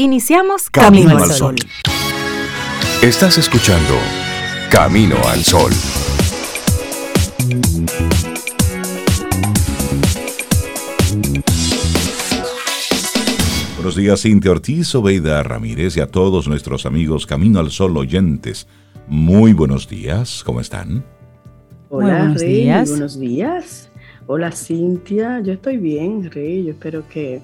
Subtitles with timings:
[0.00, 1.56] Iniciamos Camino, al Sol.
[3.02, 3.94] Estás escuchando
[4.70, 5.72] Camino al Sol.
[13.74, 18.68] Buenos días, Cintia Ortiz, Obeida Ramírez y a todos nuestros amigos Camino al Sol oyentes.
[19.08, 21.04] Muy buenos días, ¿cómo están?
[21.88, 23.90] Hola, Rey, buenos días.
[24.28, 25.40] Hola, Cintia.
[25.40, 26.66] Yo estoy bien, Rey.
[26.66, 27.42] Yo espero que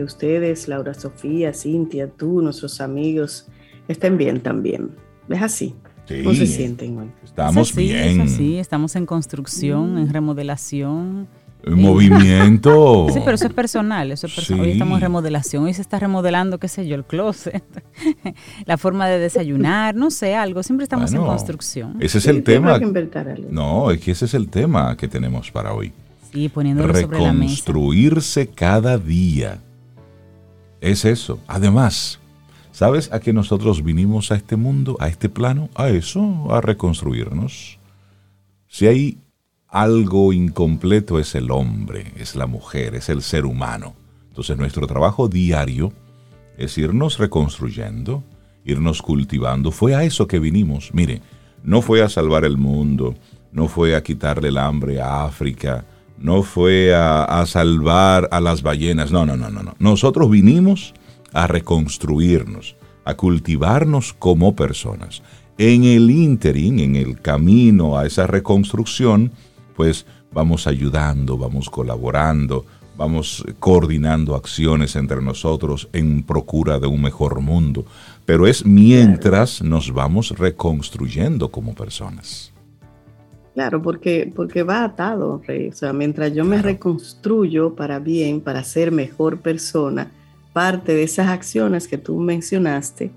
[0.00, 3.48] que ustedes, Laura Sofía, Cintia, tú, nuestros amigos,
[3.86, 4.92] estén bien también.
[5.28, 5.74] ¿Es así?
[6.08, 7.10] ¿Cómo se sienten hoy?
[7.22, 8.26] Estamos bien.
[8.26, 11.28] Sí, estamos en construcción, en remodelación.
[11.62, 13.08] En movimiento.
[13.12, 14.64] Sí, pero eso es personal, eso es personal.
[14.64, 17.62] Hoy estamos en remodelación, hoy se está remodelando, qué sé yo, el closet,
[18.64, 20.62] la forma de desayunar, no sé, algo.
[20.62, 21.98] Siempre estamos en construcción.
[22.00, 22.80] Ese es el tema.
[23.50, 25.92] No, es que ese es el tema que tenemos para hoy.
[26.32, 27.50] Sí, poniéndolo sobre la mesa.
[27.50, 29.60] Reconstruirse cada día
[30.80, 31.40] es eso.
[31.46, 32.18] Además,
[32.72, 35.70] ¿sabes a qué nosotros vinimos a este mundo, a este plano?
[35.74, 37.78] A eso, a reconstruirnos.
[38.68, 39.18] Si hay
[39.68, 43.94] algo incompleto es el hombre, es la mujer, es el ser humano.
[44.28, 45.92] Entonces nuestro trabajo diario
[46.56, 48.24] es irnos reconstruyendo,
[48.64, 49.70] irnos cultivando.
[49.70, 50.90] Fue a eso que vinimos.
[50.92, 51.22] Mire,
[51.62, 53.14] no fue a salvar el mundo,
[53.52, 55.84] no fue a quitarle el hambre a África,
[56.20, 59.74] no fue a, salvar a las ballenas, no, no, no, no, no.
[59.78, 60.94] Nosotros vinimos
[61.32, 65.22] a reconstruirnos, a cultivarnos como personas.
[65.56, 69.32] En el ínterin, en el camino a esa reconstrucción,
[69.74, 77.40] pues vamos ayudando, vamos colaborando, vamos coordinando acciones entre nosotros en procura de un mejor
[77.40, 77.86] mundo.
[78.26, 82.52] Pero es mientras nos vamos reconstruyendo como personas.
[83.60, 85.68] Claro, porque, porque va atado, Rey.
[85.68, 90.10] O sea, mientras yo me reconstruyo para bien, para ser mejor persona,
[90.54, 93.10] parte de esas acciones que tú mencionaste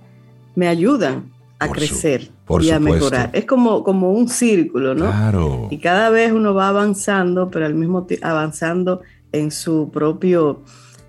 [0.54, 3.30] me ayudan a crecer y a mejorar.
[3.32, 5.06] Es como, como un círculo, ¿no?
[5.06, 5.70] Claro.
[5.72, 9.00] Y cada vez uno va avanzando, pero al mismo tiempo avanzando
[9.32, 10.62] en su propio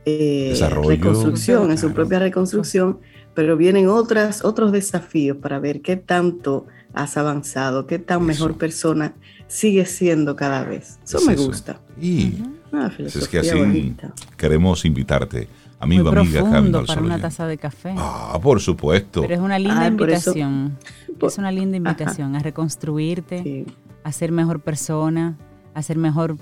[0.04, 0.56] eh,
[0.86, 3.00] reconstrucción, en su propia reconstrucción,
[3.34, 9.14] pero vienen otras, otros desafíos para ver qué tanto has avanzado, qué tan mejor persona
[9.48, 10.98] sigues siendo cada vez.
[11.04, 11.80] Eso me gusta.
[12.00, 12.34] Y
[12.98, 13.96] es que así
[14.36, 17.94] queremos invitarte, amigo, Muy amiga, Camino para una taza de café.
[17.96, 19.22] Ah, por supuesto.
[19.22, 20.78] Pero es una linda invitación.
[21.20, 23.66] es una linda invitación a reconstruirte,
[24.02, 25.36] a ser mejor persona,
[25.74, 26.36] a ser mejor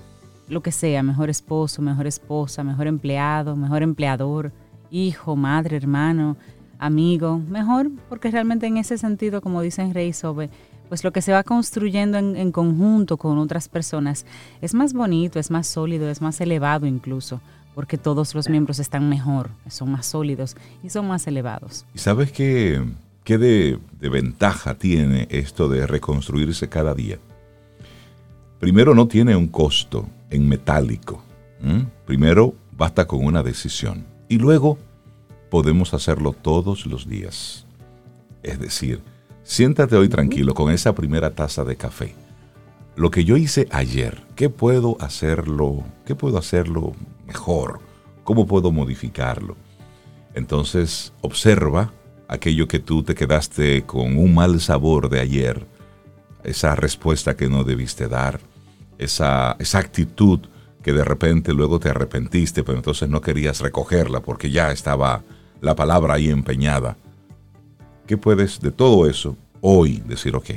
[0.48, 4.53] lo que sea, mejor esposo, mejor esposa, mejor empleado, mejor empleador,
[4.91, 6.36] hijo, madre, hermano,
[6.82, 10.50] amigo, mejor, porque realmente en ese sentido, como dicen Rey Sobe,
[10.88, 14.26] pues lo que se va construyendo en, conjunto con otras personas
[14.60, 17.41] es más bonito, es más sólido, es más elevado incluso,
[17.75, 21.87] porque todos los miembros están mejor, son más sólidos y son más elevados.
[21.94, 22.84] ¿Y sabes qué,
[23.25, 27.19] qué de, ventaja tiene esto de reconstruirse cada día?
[28.59, 31.22] Primero no tiene un costo en metálico.
[32.06, 34.04] Primero basta con una decisión.
[34.28, 34.78] Y luego
[35.53, 37.67] podemos hacerlo todos los días.
[38.43, 39.03] Es decir,
[39.43, 42.15] siéntate hoy tranquilo con esa primera taza de café.
[42.97, 45.85] Lo que yo hice ayer, ¿qué puedo hacerlo?
[46.07, 46.95] ¿Qué puedo hacerlo
[47.27, 47.81] mejor?
[48.25, 49.57] ¿Cómo puedo modificarlo?
[50.33, 51.93] Entonces, observa
[52.29, 55.67] aquello que tú te quedaste con un mal sabor de ayer,
[56.45, 58.41] esa respuesta que no debiste dar,
[58.97, 60.41] esa, esa actitud
[60.83, 65.23] que de repente luego te arrepentiste, pero entonces no querías recogerla porque ya estaba
[65.62, 66.97] la palabra ahí empeñada.
[68.06, 70.50] ¿Qué puedes de todo eso hoy decir, ok,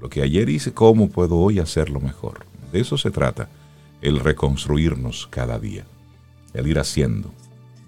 [0.00, 2.46] lo que ayer hice, ¿cómo puedo hoy hacerlo mejor?
[2.70, 3.48] De eso se trata,
[4.02, 5.84] el reconstruirnos cada día,
[6.52, 7.32] el ir haciendo,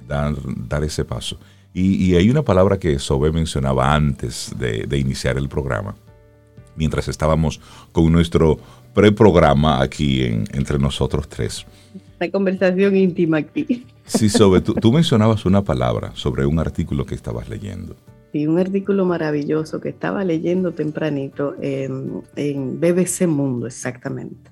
[0.08, 1.38] dar, ese paso.
[1.74, 5.94] Y, hay una palabra que Sobe mencionaba antes de, iniciar el programa,
[6.74, 7.60] mientras estábamos
[7.92, 8.58] con nuestro
[8.94, 11.66] preprograma aquí entre nosotros tres.
[12.18, 13.84] Una conversación íntima aquí.
[14.06, 17.96] Sí, sobre, tú, mencionabas una palabra sobre un artículo que estabas leyendo.
[18.32, 24.50] Sí, un artículo maravilloso que estaba leyendo tempranito en, en BBC Mundo, exactamente.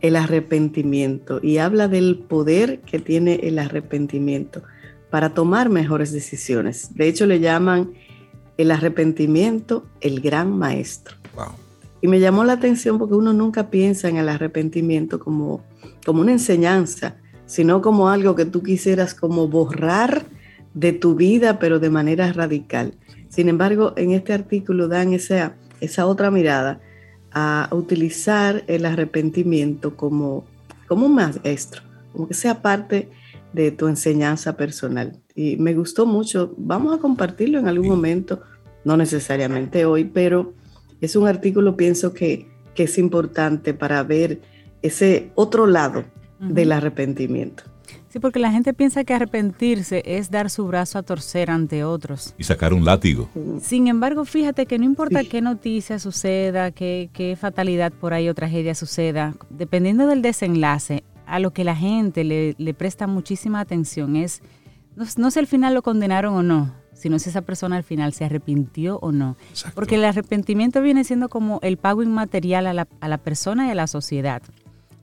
[0.00, 1.38] El arrepentimiento.
[1.42, 4.62] Y habla del poder que tiene el arrepentimiento
[5.10, 6.94] para tomar mejores decisiones.
[6.94, 7.92] De hecho, le llaman
[8.56, 11.16] el arrepentimiento el gran maestro.
[11.34, 11.54] Wow.
[12.00, 15.62] Y me llamó la atención porque uno nunca piensa en el arrepentimiento como,
[16.04, 17.16] como una enseñanza,
[17.46, 20.24] sino como algo que tú quisieras como borrar
[20.74, 22.94] de tu vida, pero de manera radical.
[23.28, 26.80] Sin embargo, en este artículo dan esa, esa otra mirada
[27.32, 30.44] a utilizar el arrepentimiento como,
[30.86, 33.10] como un maestro, como que sea parte
[33.52, 35.18] de tu enseñanza personal.
[35.34, 36.54] y me gustó mucho.
[36.58, 38.42] Vamos a compartirlo en algún momento,
[38.84, 40.52] no necesariamente hoy, pero
[41.00, 44.40] es un artículo, pienso que, que es importante para ver
[44.82, 46.04] ese otro lado
[46.48, 47.64] del arrepentimiento.
[48.08, 52.34] Sí, porque la gente piensa que arrepentirse es dar su brazo a torcer ante otros.
[52.36, 53.30] Y sacar un látigo.
[53.60, 58.34] Sin embargo, fíjate que no importa qué noticia suceda, qué, qué, fatalidad por ahí o
[58.34, 64.16] tragedia suceda, dependiendo del desenlace, a lo que la gente le, le presta muchísima atención
[64.16, 64.42] es,
[64.96, 68.12] no, no sé al final lo condenaron o no, sino si esa persona al final
[68.12, 69.36] se arrepintió o no.
[69.74, 73.70] Porque el arrepentimiento viene siendo como el pago inmaterial a la, a la persona y
[73.70, 74.42] a la sociedad.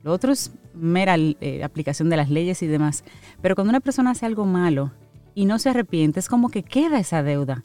[0.02, 3.04] Lo otro es mera eh, aplicación de las leyes y demás.
[3.42, 4.92] Pero cuando una persona hace algo malo
[5.34, 7.62] y no se arrepiente, es como que queda esa deuda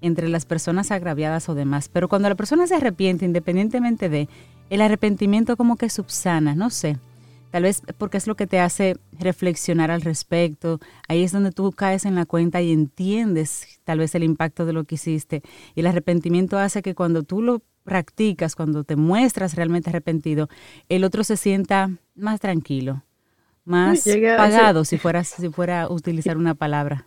[0.00, 1.88] entre las personas agraviadas o demás.
[1.88, 4.28] Pero cuando la persona se arrepiente, independientemente de,
[4.70, 6.98] el arrepentimiento como que subsana, no sé.
[7.50, 10.80] Tal vez porque es lo que te hace reflexionar al respecto.
[11.08, 14.74] Ahí es donde tú caes en la cuenta y entiendes tal vez el impacto de
[14.74, 15.42] lo que hiciste.
[15.74, 20.48] Y el arrepentimiento hace que cuando tú lo practicas, cuando te muestras realmente arrepentido,
[20.88, 23.02] el otro se sienta más tranquilo,
[23.64, 24.04] más
[24.36, 27.06] pagado, si, fuera, si fuera a utilizar una palabra.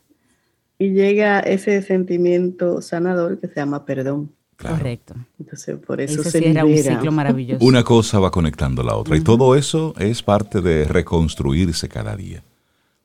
[0.78, 4.32] Y llega ese sentimiento sanador que se llama perdón.
[4.58, 5.16] Correcto.
[5.40, 7.66] Entonces, por eso se era un ciclo maravilloso.
[7.66, 9.16] Una cosa va conectando a la otra.
[9.16, 12.44] Y todo eso es parte de reconstruirse cada día.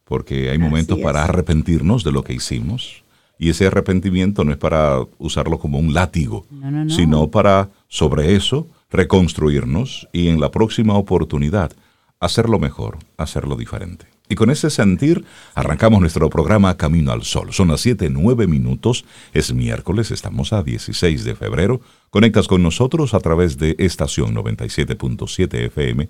[0.04, 3.04] Porque hay momentos para arrepentirnos de lo que hicimos,
[3.38, 6.46] y ese arrepentimiento no es para usarlo como un látigo,
[6.88, 11.72] sino para, sobre eso, reconstruirnos y en la próxima oportunidad
[12.20, 14.06] hacerlo mejor, hacerlo diferente.
[14.28, 15.24] Y con ese sentir
[15.54, 17.52] arrancamos nuestro programa Camino al Sol.
[17.52, 21.80] Son las 7, 9 minutos, es miércoles, estamos a 16 de febrero.
[22.10, 26.08] Conectas con nosotros a través de estación 97.7 FM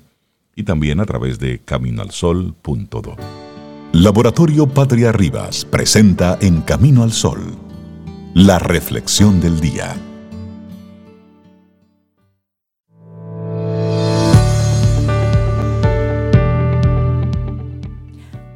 [0.54, 3.45] y también a través de caminoalsol.do.
[3.98, 7.56] Laboratorio Patria Rivas presenta En Camino al Sol,
[8.34, 9.96] la reflexión del día.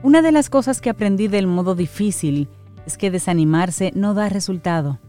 [0.02, 2.50] Una de las cosas que aprendí del modo difícil
[2.84, 5.00] es que desanimarse no da resultado.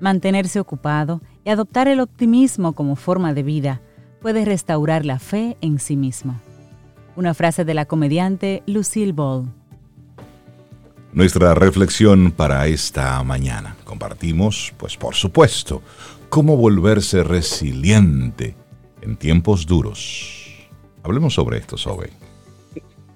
[0.00, 3.82] Mantenerse ocupado y adoptar el optimismo como forma de vida
[4.22, 6.40] puede restaurar la fe en sí mismo.
[7.16, 9.52] Una frase de la comediante Lucille Ball
[11.14, 13.76] nuestra reflexión para esta mañana.
[13.84, 15.80] Compartimos, pues por supuesto,
[16.28, 18.56] cómo volverse resiliente
[19.00, 20.68] en tiempos duros.
[21.04, 22.10] Hablemos sobre esto, Sobe.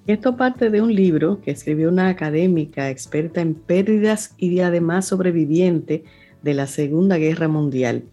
[0.06, 6.04] Esto parte de un libro que escribió una académica experta en pérdidas y además sobreviviente
[6.42, 8.04] de la Segunda Guerra Mundial.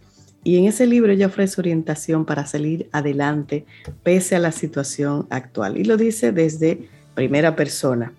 [0.43, 3.65] Y en ese libro ella ofrece orientación para salir adelante
[4.03, 5.77] pese a la situación actual.
[5.77, 8.13] Y lo dice desde primera persona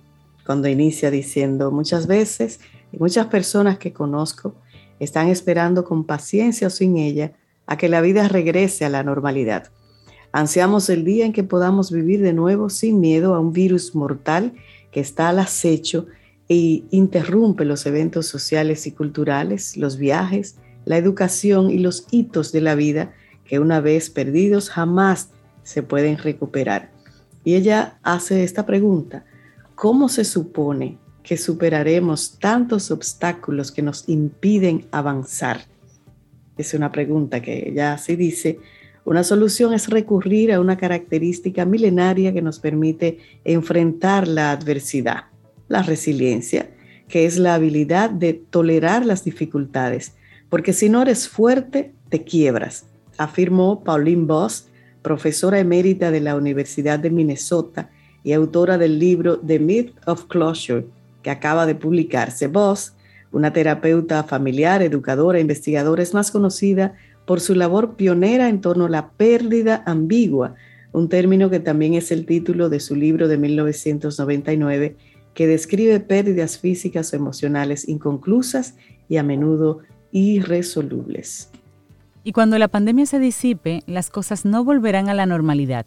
[0.46, 2.60] cuando inicia diciendo, muchas veces,
[2.96, 4.54] muchas personas que conozco
[5.00, 7.32] están esperando con paciencia o sin ella
[7.66, 9.70] a que la vida regrese a la normalidad.
[10.32, 14.54] Ansiamos el día en que podamos vivir de nuevo sin miedo a un virus mortal
[14.92, 16.06] que está al acecho
[16.48, 22.60] e interrumpe los eventos sociales y culturales, los viajes, la educación y los hitos de
[22.60, 23.12] la vida
[23.44, 25.30] que una vez perdidos jamás
[25.64, 26.90] se pueden recuperar.
[27.44, 29.24] Y ella hace esta pregunta,
[29.76, 35.60] ¿cómo se supone que superaremos tantos obstáculos que nos impiden avanzar?
[36.56, 38.58] Es una pregunta que ya así dice.
[39.04, 45.26] Una solución es recurrir a una característica milenaria que nos permite enfrentar la adversidad,
[45.68, 46.70] la resiliencia,
[47.06, 50.14] que es la habilidad de tolerar las dificultades,
[50.48, 52.86] porque si no eres fuerte, te quiebras,
[53.18, 54.68] afirmó Pauline Boss,
[55.02, 57.90] profesora emérita de la Universidad de Minnesota
[58.26, 60.84] y autora del libro The Myth of Closure,
[61.22, 62.48] que acaba de publicarse.
[62.48, 62.92] Voss,
[63.30, 68.88] una terapeuta familiar, educadora, investigadora, es más conocida por su labor pionera en torno a
[68.88, 70.56] la pérdida ambigua,
[70.92, 74.96] un término que también es el título de su libro de 1999,
[75.32, 78.74] que describe pérdidas físicas o emocionales inconclusas
[79.08, 81.50] y a menudo irresolubles.
[82.24, 85.86] Y cuando la pandemia se disipe, las cosas no volverán a la normalidad.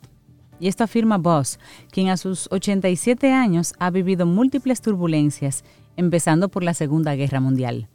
[0.60, 1.60] Y esto afirma Boss,
[1.92, 5.64] quien a sus 87 años ha vivido múltiples turbulencias,
[5.96, 7.88] empezando por la Segunda Guerra Mundial.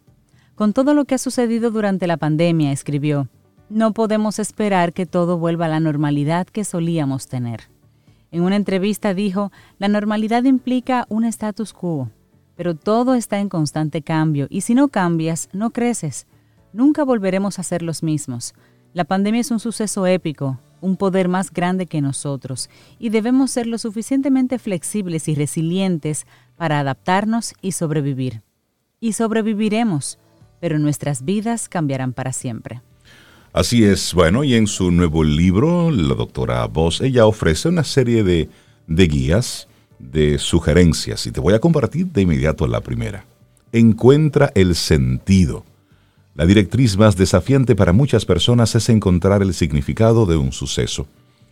[0.54, 3.28] Con todo lo que ha sucedido durante la pandemia, escribió,
[3.68, 7.62] no podemos esperar que todo vuelva a la normalidad que solíamos tener.
[8.30, 12.11] En una entrevista dijo, la normalidad implica un status quo,
[12.56, 16.26] pero todo está en constante cambio y si no cambias, no creces.
[16.73, 18.54] Nunca volveremos a ser los mismos.
[18.92, 23.67] La pandemia es un suceso épico, un poder más grande que nosotros y debemos ser
[23.67, 26.26] lo suficientemente flexibles y resilientes
[26.57, 28.43] para adaptarnos y sobrevivir.
[29.00, 30.19] Y sobreviviremos,
[30.61, 32.83] pero nuestras vidas cambiarán para siempre.
[33.55, 38.23] Así es, bueno, y en su nuevo libro, la doctora Voss, ella ofrece una serie
[38.23, 38.50] de,
[38.87, 43.25] de guías, de sugerencias, y te voy a compartir de inmediato la primera.
[43.73, 45.64] Encuentra el sentido.
[46.37, 51.07] La directriz más desafiante para muchas personas es encontrar el significado de un suceso,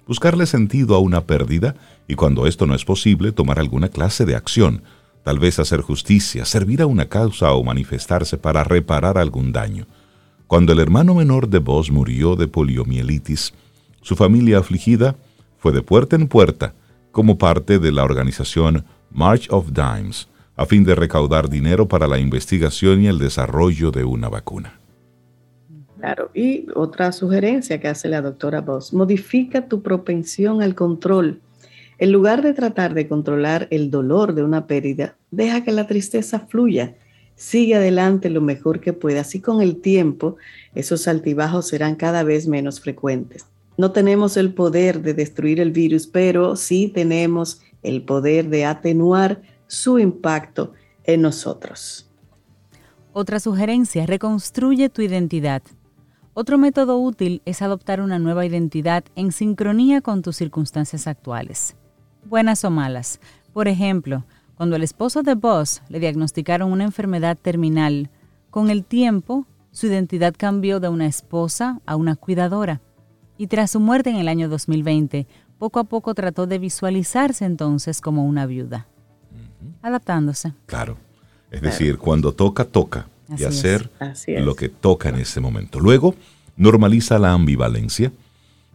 [0.09, 1.77] buscarle sentido a una pérdida
[2.09, 4.83] y cuando esto no es posible, tomar alguna clase de acción,
[5.23, 9.87] tal vez hacer justicia, servir a una causa o manifestarse para reparar algún daño.
[10.49, 13.55] Cuando el hermano menor de Vos murió de poliomielitis,
[14.01, 15.15] su familia afligida
[15.59, 16.75] fue de puerta en puerta
[17.13, 20.27] como parte de la organización March of Dimes,
[20.63, 24.79] a fin de recaudar dinero para la investigación y el desarrollo de una vacuna.
[25.99, 31.41] Claro, y otra sugerencia que hace la doctora Voss, modifica tu propensión al control.
[31.99, 36.41] En lugar de tratar de controlar el dolor de una pérdida, deja que la tristeza
[36.41, 36.95] fluya
[37.37, 40.37] sigue adelante lo mejor que puedas y con el tiempo
[40.75, 43.47] esos altibajos serán cada vez menos frecuentes.
[43.77, 49.41] No tenemos el poder de destruir el virus, pero sí tenemos el poder de atenuar
[49.73, 50.75] su impacto
[51.05, 52.07] en nosotros.
[53.15, 55.63] Otra sugerencia, reconstruye tu identidad.
[56.35, 61.75] Otro método útil es adoptar una nueva identidad en sincronía con tus circunstancias actuales,
[62.29, 63.19] buenas o malas.
[63.55, 64.25] Por ejemplo,
[64.57, 68.11] cuando el esposo de Boss le diagnosticaron una enfermedad terminal,
[68.51, 72.83] con el tiempo su identidad cambió de una esposa a una cuidadora.
[73.39, 75.27] Y tras su muerte en el año 2020,
[75.59, 78.87] poco a poco trató de visualizarse entonces como una viuda,
[79.83, 80.53] adaptándose.
[80.67, 80.97] Claro.
[81.51, 83.07] Es decir, cuando toca, toca.
[83.37, 83.91] y hacer
[84.27, 85.81] lo que toca en ese momento.
[85.81, 86.15] Luego,
[86.57, 88.13] normaliza la ambivalencia.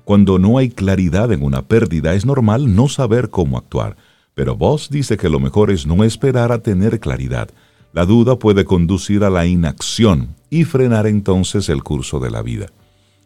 [0.03, 3.98] Cuando no hay claridad en una pérdida, es normal no saber cómo actuar.
[4.36, 7.50] Pero vos dice que lo mejor es no esperar a tener claridad.
[7.94, 12.67] La duda puede conducir a la inacción y frenar entonces el curso de la vida.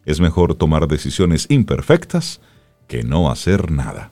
[0.06, 2.40] Es mejor tomar decisiones imperfectas
[2.86, 4.10] que no hacer nada.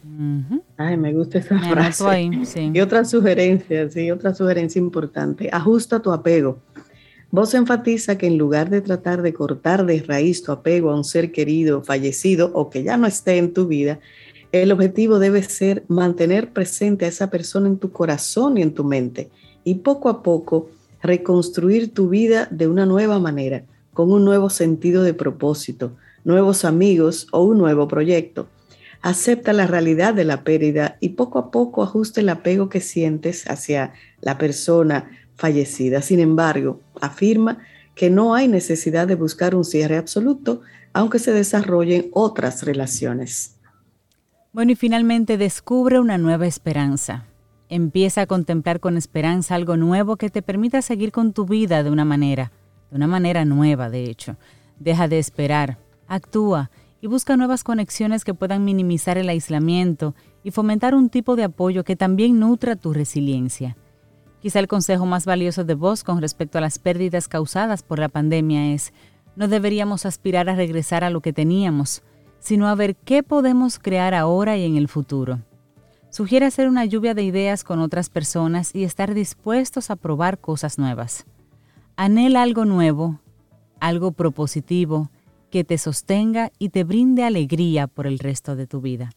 [0.77, 2.31] Ay, me gusta esa frase.
[2.73, 5.49] Y otra sugerencia, sí, otra sugerencia importante.
[5.53, 6.59] Ajusta tu apego.
[7.31, 11.05] Vos enfatiza que en lugar de tratar de cortar de raíz tu apego a un
[11.05, 14.01] ser querido, fallecido o que ya no esté en tu vida,
[14.53, 18.83] el objetivo debe ser mantener presente a esa persona en tu corazón y en tu
[18.83, 19.31] mente
[19.63, 20.71] y poco a poco
[21.03, 23.63] reconstruir tu vida de una nueva manera,
[23.93, 25.93] con un nuevo sentido de propósito,
[26.25, 28.49] nuevos amigos o un nuevo proyecto.
[29.03, 33.49] Acepta la realidad de la pérdida y poco a poco ajuste el apego que sientes
[33.51, 36.03] hacia la persona fallecida.
[36.03, 37.59] Sin embargo, afirma
[37.95, 40.61] que no hay necesidad de buscar un cierre absoluto,
[40.93, 43.57] aunque se desarrollen otras relaciones.
[44.53, 47.27] Bueno, y finalmente descubre una nueva esperanza.
[47.69, 51.91] Empieza a contemplar con esperanza algo nuevo que te permita seguir con tu vida de
[51.91, 52.53] una manera,
[52.91, 54.37] de una manera nueva, de hecho.
[54.79, 55.79] Deja de esperar,
[56.09, 61.45] actúa y busca nuevas conexiones que puedan minimizar el aislamiento y fomentar un tipo de
[61.45, 63.77] apoyo que también nutra tu resiliencia.
[64.41, 68.09] Quizá el consejo más valioso de vos con respecto a las pérdidas causadas por la
[68.09, 68.93] pandemia es,
[69.37, 72.03] no deberíamos aspirar a regresar a lo que teníamos,
[72.39, 75.41] sino a ver qué podemos crear ahora y en el futuro.
[76.11, 80.79] Sugiere hacer una lluvia de ideas con otras personas y estar dispuestos a probar cosas
[80.79, 81.25] nuevas.
[81.97, 83.21] Anhela algo nuevo,
[83.79, 85.11] algo propositivo,
[85.51, 89.11] que te sostenga y te brinde alegría por el resto de tu vida.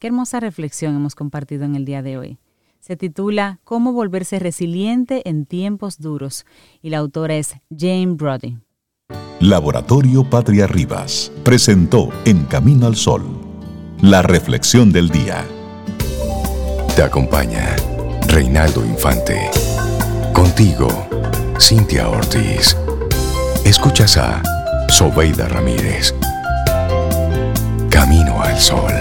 [0.00, 2.38] Qué hermosa reflexión hemos compartido en el día de hoy.
[2.80, 6.46] Se titula Cómo volverse resiliente en tiempos duros
[6.82, 8.58] y la autora es Jane Brody.
[9.40, 13.22] Laboratorio Patria Rivas presentó En Camino al Sol,
[14.00, 15.46] la reflexión del día.
[16.96, 17.76] Te acompaña
[18.26, 19.50] Reinaldo Infante.
[20.32, 20.88] Contigo,
[21.58, 22.76] Cintia Ortiz.
[23.64, 24.59] Escuchas a
[24.90, 26.12] Sobeida Ramírez.
[27.88, 28.92] Camino al Sol.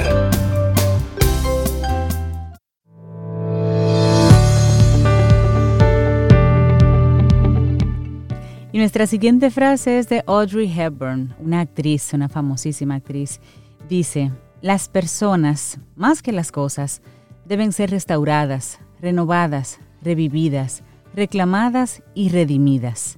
[8.71, 13.41] Y nuestra siguiente frase es de Audrey Hepburn, una actriz, una famosísima actriz.
[13.89, 14.31] Dice,
[14.61, 17.01] las personas, más que las cosas,
[17.45, 20.83] deben ser restauradas, renovadas, revividas,
[21.15, 23.17] reclamadas y redimidas.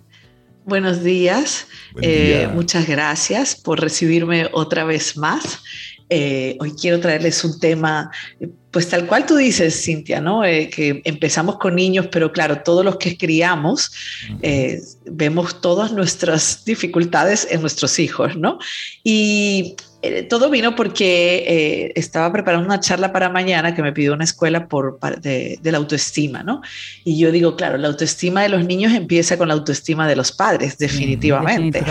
[0.65, 1.67] Buenos días,
[2.01, 5.61] eh, muchas gracias por recibirme otra vez más.
[6.09, 8.09] Eh, hoy quiero traerles un tema,
[8.77, 10.45] pues tal cual tú dices, Cintia, ¿no?
[10.45, 13.91] Eh, que empezamos con niños, pero claro, todos los que criamos
[15.03, 18.59] vemos todas nuestras dificultades en nuestros hijos, ¿no?
[19.03, 19.75] Y
[20.13, 24.23] eh, todo vino porque eh, estaba preparando una charla para mañana que me pidió una
[24.23, 26.61] escuela por, de, la autoestima, ¿no?
[27.03, 30.31] Y yo digo, claro, la autoestima de los niños empieza con la autoestima de los
[30.31, 31.83] padres, definitivamente.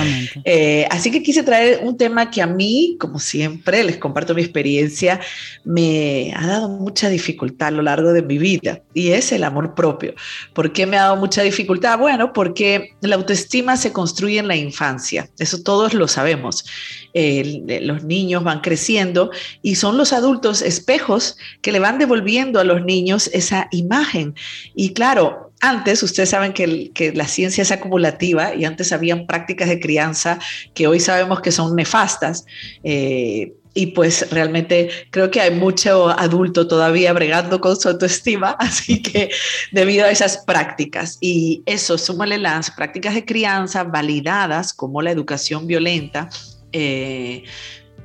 [0.45, 4.43] Eh, así que quise traer un tema que a mí, como siempre, les comparto mi
[4.43, 5.21] experiencia,
[5.65, 9.75] me ha dado mucha dificultad a lo largo de mi vida y es el amor
[9.75, 10.15] propio.
[10.55, 11.99] ¿Por qué me ha dado mucha dificultad?
[11.99, 16.65] Bueno, porque la autoestima se construye en la infancia, eso todos lo sabemos.
[17.13, 19.31] los niños van creciendo
[19.63, 24.35] y son los adultos espejos que le van devolviendo a los niños esa imagen.
[24.75, 29.81] Y claro, antes, ustedes saben que, la ciencia es acumulativa y antes habían prácticas de
[29.81, 30.39] crianza
[30.75, 32.45] que hoy sabemos que son nefastas.
[32.85, 39.03] Eh, y pues realmente creo que hay mucho adulto todavía bregando con su autoestima, así
[39.03, 39.31] que
[39.71, 45.67] debido a esas prácticas y eso, súmale las prácticas de crianza validadas como la educación
[45.67, 46.31] violenta,
[46.73, 47.45] eh,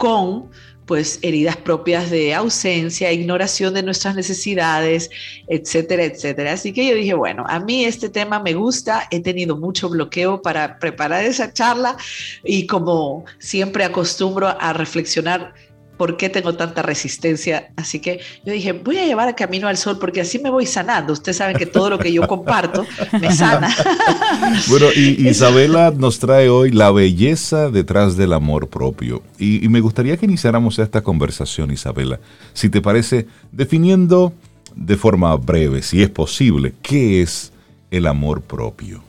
[0.02, 0.50] con
[0.88, 5.12] pues heridas propias de ausencia, ignoración de nuestras necesidades,
[5.48, 6.54] etcétera, etcétera.
[6.54, 10.42] Así que yo dije, bueno, a mí este tema me gusta, he tenido mucho bloqueo
[10.42, 11.96] para preparar esa charla
[12.44, 15.54] y como siempre acostumbro a reflexionar
[16.02, 17.74] por qué tengo tanta resistencia.
[17.76, 20.66] Así que yo dije, voy a llevar a Camino al Sol porque así me voy
[20.66, 21.14] sanando.
[21.14, 22.88] Usted sabe que todo lo que yo comparto
[23.22, 23.70] me sana.
[24.68, 29.22] Bueno, y Isabela nos trae hoy la belleza detrás del amor propio.
[29.38, 32.20] Y me gustaría que iniciáramos esta conversación, Isabela,
[32.54, 34.34] si te parece, definiendo
[34.76, 37.52] de forma breve, si es posible, qué es
[37.92, 39.04] el amor propio.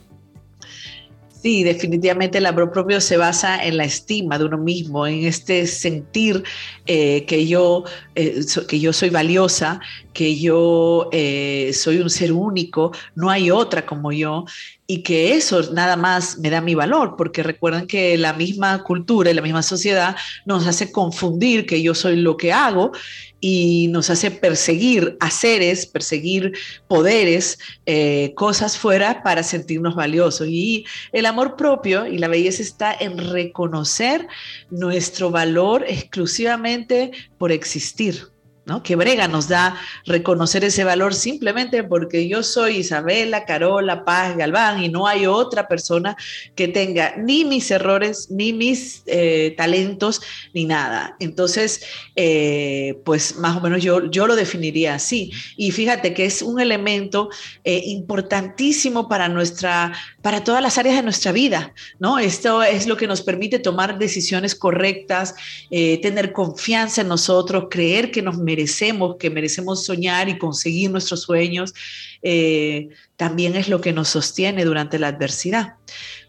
[1.43, 5.67] Sí, definitivamente el amor propio se basa en la estima de uno mismo, en este
[5.67, 6.41] sentir
[6.85, 7.83] eh, que, yo,
[8.15, 9.81] eh, que yo soy valiosa,
[10.13, 14.45] que yo eh, soy un ser único, no hay otra como yo
[14.87, 19.29] y que eso nada más me da mi valor, porque recuerden que la misma cultura
[19.29, 22.93] y la misma sociedad nos hace confundir que yo soy lo que hago
[23.45, 26.53] y nos hace perseguir haceres, perseguir
[26.87, 30.47] poderes, eh, cosas fuera para sentirnos valiosos.
[30.47, 34.29] Y el amor propio y la belleza está en reconocer
[34.69, 38.32] nuestro valor exclusivamente por existir.
[38.65, 38.81] ¿No?
[38.81, 44.81] Que Brega nos da reconocer ese valor simplemente porque yo soy Isabela, Carola, Paz, Galván
[44.81, 46.15] y no hay otra persona
[46.55, 50.21] que tenga ni mis errores, ni mis eh, talentos,
[50.53, 51.15] ni nada.
[51.19, 51.83] Entonces,
[52.15, 55.31] eh, pues más o menos yo, yo lo definiría así.
[55.57, 57.29] Y fíjate que es un elemento
[57.63, 62.17] eh, importantísimo para nuestra, para todas las áreas de nuestra vida, ¿no?
[62.17, 65.35] Esto es lo que nos permite tomar decisiones correctas,
[65.69, 68.52] tener confianza en nosotros, creer que nos merecemos,
[69.17, 71.73] que merecemos soñar y conseguir nuestros sueños,
[72.21, 75.75] eh, también es lo que nos sostiene durante la adversidad.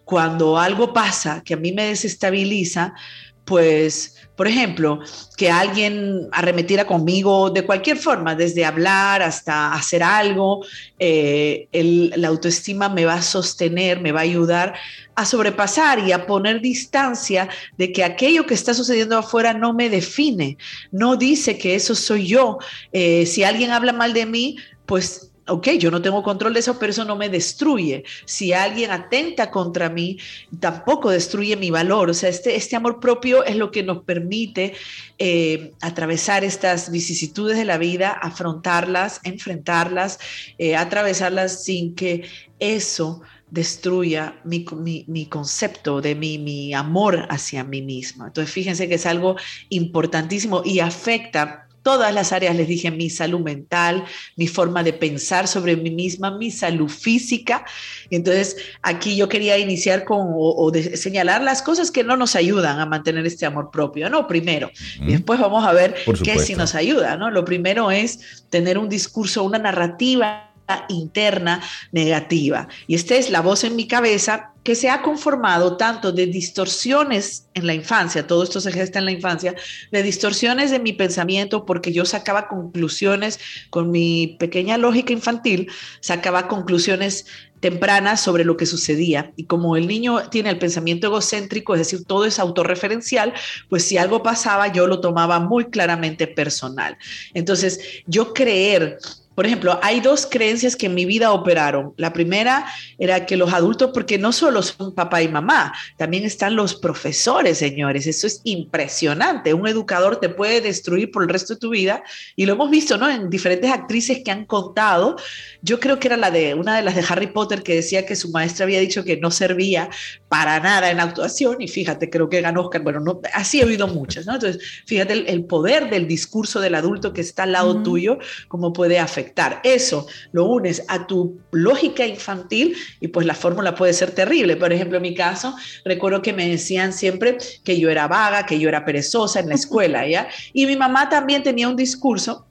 [0.05, 2.95] Cuando algo pasa que a mí me desestabiliza,
[3.45, 5.01] pues, por ejemplo,
[5.37, 10.65] que alguien arremetiera conmigo de cualquier forma, desde hablar hasta hacer algo,
[10.99, 11.69] eh,
[12.17, 14.75] la autoestima me va a sostener, me va a ayudar
[15.15, 19.91] a sobrepasar y a poner distancia de que aquello que está sucediendo afuera no me
[19.91, 20.57] define,
[20.91, 22.59] no dice que eso soy yo.
[22.93, 26.79] Eh, si alguien habla mal de mí, pues ok, yo no tengo control de eso,
[26.79, 28.05] pero eso no me destruye.
[28.25, 30.19] Si alguien atenta contra mí,
[30.61, 32.11] tampoco destruye mi valor.
[32.11, 34.75] O sea, este, este amor propio es lo que nos permite
[35.19, 40.19] eh, atravesar estas vicisitudes de la vida, afrontarlas, enfrentarlas,
[40.59, 42.29] eh, atravesarlas sin que
[42.59, 44.65] eso destruya mi,
[45.07, 48.27] mi, concepto de mi, mi amor hacia mí misma.
[48.27, 49.37] Entonces, fíjense que es algo
[49.69, 54.05] importantísimo y afecta todas las áreas, les dije, mi salud mental,
[54.37, 57.65] mi forma de pensar sobre mí misma, mi salud física.
[58.11, 62.87] Entonces, aquí yo quería iniciar con o, señalar las cosas que no nos ayudan a
[62.87, 64.27] mantener este amor propio, ¿no?
[64.27, 65.95] Primero, y después vamos a ver
[66.25, 67.31] qué sí nos ayuda, ¿no?
[67.31, 70.51] Lo primero es tener un discurso, una narrativa
[70.89, 72.69] interna negativa.
[72.87, 77.47] Y esta es la voz en mi cabeza que se ha conformado tanto de distorsiones
[77.53, 79.55] en la infancia, todo esto se gesta en la infancia,
[79.93, 83.39] de distorsiones de mi pensamiento porque yo sacaba conclusiones
[83.71, 87.27] con mi pequeña lógica infantil, sacaba conclusiones
[87.61, 89.33] tempranas sobre lo que sucedía.
[89.37, 93.33] Y como el niño tiene el pensamiento egocéntrico, es decir, todo es autorreferencial,
[93.69, 96.97] pues si algo pasaba, yo lo tomaba muy claramente personal.
[97.33, 98.99] Entonces, yo creer
[99.35, 101.93] por ejemplo, hay dos creencias que en mi vida operaron.
[101.97, 102.67] La primera
[102.99, 107.59] era que los adultos, porque no solo son papá y mamá, también están los profesores,
[107.59, 108.07] señores.
[108.07, 109.53] Eso es impresionante.
[109.53, 112.05] Un educador te puede destruir por el resto de tu vida
[112.37, 113.11] y lo hemos visto, ¿no?
[113.11, 115.17] En diferentes actrices que han contado.
[115.63, 118.15] Yo creo que era la de una de las de Harry Potter que decía que
[118.15, 119.91] su maestra había dicho que no servía
[120.29, 122.83] para nada en actuación y fíjate, creo que ganó Oscar.
[122.83, 124.35] Bueno, no, así he oído muchas, ¿no?
[124.35, 128.19] Entonces, fíjate el, poder del discurso del adulto que está al lado tuyo,
[128.49, 129.24] cómo puede afectar
[129.63, 134.57] eso lo unes a tu lógica infantil y pues la fórmula puede ser terrible.
[134.57, 138.59] Por ejemplo, en mi caso, recuerdo que me decían siempre que yo era vaga, que
[138.59, 140.29] yo era perezosa en la escuela, ¿ya?
[140.53, 142.47] Y mi mamá también tenía un discurso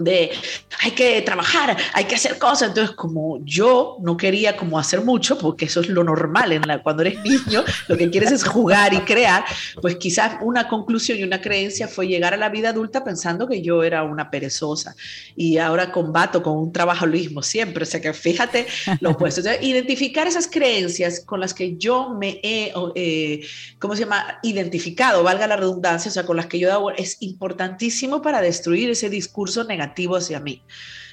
[0.00, 0.30] de
[0.82, 2.68] hay que trabajar, hay que hacer cosas.
[2.68, 6.82] Entonces, como yo no quería como hacer mucho, porque eso es lo normal en la,
[6.82, 9.44] cuando eres niño, lo que quieres es jugar y crear,
[9.80, 13.60] pues quizás una conclusión y una creencia fue llegar a la vida adulta pensando que
[13.60, 14.96] yo era una perezosa
[15.36, 17.82] y ahora combato con un trabajalismo siempre.
[17.82, 18.66] O sea que fíjate
[19.00, 19.42] lo opuesto.
[19.60, 23.40] identificar esas creencias con las que yo me he, eh,
[23.78, 24.38] ¿cómo se llama?
[24.42, 28.88] Identificado, valga la redundancia, o sea, con las que yo he es importantísimo para destruir
[28.90, 30.62] ese discurso negativo hacia mí.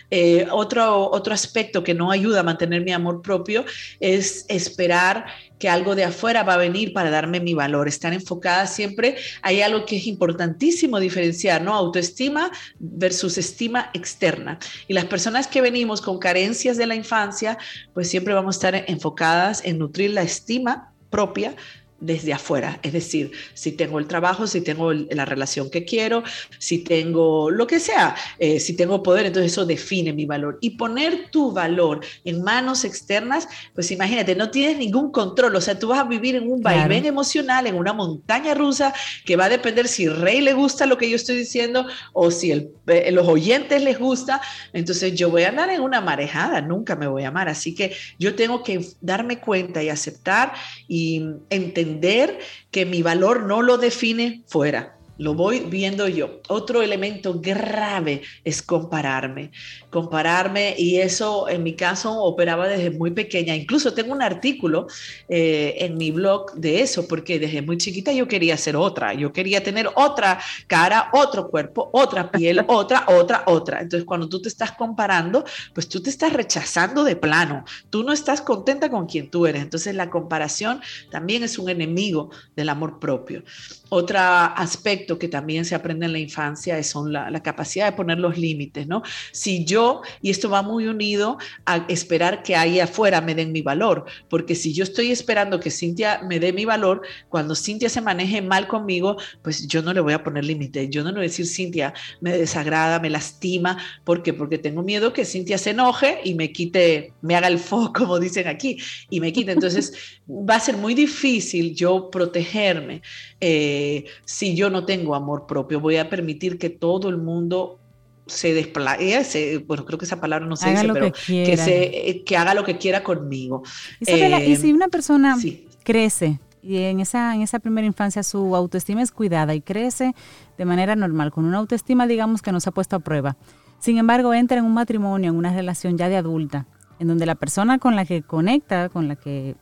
[0.10, 3.66] Eh, otro, otro aspecto que no ayuda a mantener mi amor propio
[4.00, 5.26] es esperar
[5.60, 7.88] que algo de afuera va a venir para darme mi valor.
[7.88, 11.74] Estar enfocada siempre, hay algo que es importantísimo diferenciar, ¿no?
[11.74, 14.60] Autoestima versus estima externa.
[14.88, 17.58] Y las personas que venimos con carencias de la infancia,
[17.94, 21.56] pues siempre vamos a estar enfocadas en nutrir la estima propia
[22.00, 26.24] desde afuera, es decir, si tengo el trabajo, si tengo la relación que quiero,
[26.60, 30.60] si tengo lo que sea, eh, si tengo poder, entonces eso define mi valor.
[30.62, 35.80] Y poner tu valor en manos externas, pues imagínate, no tienes ningún control, o sea,
[35.80, 38.94] tú vas a vivir en un vaivén emocional, en una montaña rusa,
[39.26, 42.52] que va a depender si Rey le gusta lo que yo estoy diciendo o si
[42.52, 44.42] el, eh, los oyentes les gusta,
[44.74, 47.96] entonces yo voy a andar en una marejada, nunca me voy a amar, así que
[48.20, 50.54] yo tengo que darme cuenta y aceptar
[50.88, 52.40] y entender entender
[52.72, 56.42] que mi valor no lo define fuera, lo voy viendo yo.
[56.48, 59.52] Otro elemento grave es compararme.
[59.90, 63.56] Compararme y eso en mi caso operaba desde muy pequeña.
[63.56, 64.88] Incluso tengo un artículo
[65.30, 69.14] eh, en mi blog de eso, porque desde muy chiquita yo quería ser otra.
[69.14, 73.82] Yo quería tener otra cara, otro cuerpo, otra piel, otra, otra, otra.
[73.82, 77.66] Entonces cuando tú te estás comparando, pues tú te estás rechazando de plano.
[77.90, 79.62] Tú no estás contenta con quien tú eres.
[79.62, 83.44] Entonces la comparación también es un enemigo del amor propio.
[83.90, 88.38] Otro aspecto que también se aprende en la infancia son la, capacidad de poner los
[88.38, 89.04] límites, ¿no?
[89.32, 93.62] Si yo, y esto va muy unido a esperar que ahí afuera me den mi
[93.62, 98.02] valor, porque si yo estoy esperando que Cintia me dé mi valor, cuando Cintia se
[98.02, 101.26] maneje mal conmigo, pues yo no le voy a poner límites, yo no le voy
[101.26, 104.34] a decir, Cintia, me desagrada, me lastima, ¿por qué?
[104.34, 108.20] Porque tengo miedo que Cintia se enoje y me quite, me haga el foco, como
[108.20, 108.78] dicen aquí,
[109.10, 109.52] y me quite.
[109.52, 109.94] Entonces,
[110.30, 113.02] va a ser muy difícil yo protegerme.
[113.40, 117.80] Eh, si yo no tengo amor propio, voy a permitir que todo el mundo
[118.28, 122.38] se desplace, bueno, creo que esa palabra no se dice, pero que, se, eh, que
[122.38, 123.64] haga lo que quiera conmigo.
[124.02, 125.38] y eh, si una persona
[125.84, 130.14] crece y en esa, en esa primera infancia su autoestima es cuidada y crece
[130.58, 133.38] de manera normal, con una autoestima, digamos, que no se ha puesto a prueba.
[133.80, 136.68] Sin embargo, entra en un matrimonio, en una relación ya de adulta,
[137.00, 139.56] en donde la persona con la que conecta, con la que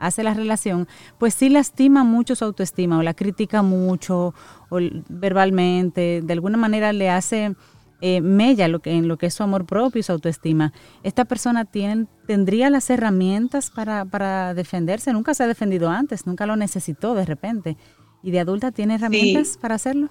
[0.00, 4.34] hace la relación, pues sí lastima mucho su autoestima o la critica mucho
[4.68, 7.54] o verbalmente, de alguna manera le hace
[8.00, 10.72] eh, mella lo que, en lo que es su amor propio y su autoestima.
[11.02, 16.46] Esta persona tiene, tendría las herramientas para, para defenderse, nunca se ha defendido antes, nunca
[16.46, 17.76] lo necesitó de repente.
[18.22, 20.10] ¿Y de adulta tiene herramientas para hacerlo?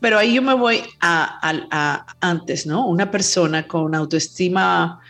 [0.00, 1.38] Pero ahí yo me voy a,
[1.70, 2.86] a, antes, ¿no?
[2.86, 5.00] Una persona con autoestima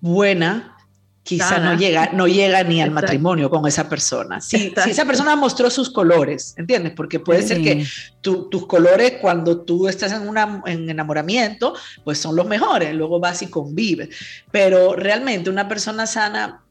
[0.00, 0.76] buena
[1.22, 4.40] quizá no llega, no llega ni al matrimonio con esa persona.
[4.40, 6.92] Si, si, esa persona mostró sus colores, ¿entiendes?
[6.96, 7.86] Porque puede ser que
[8.20, 13.42] tus colores cuando tú estás en, una, en enamoramiento, pues son los mejores, luego vas
[13.42, 14.08] y convives.
[14.50, 16.62] Pero realmente una persona sana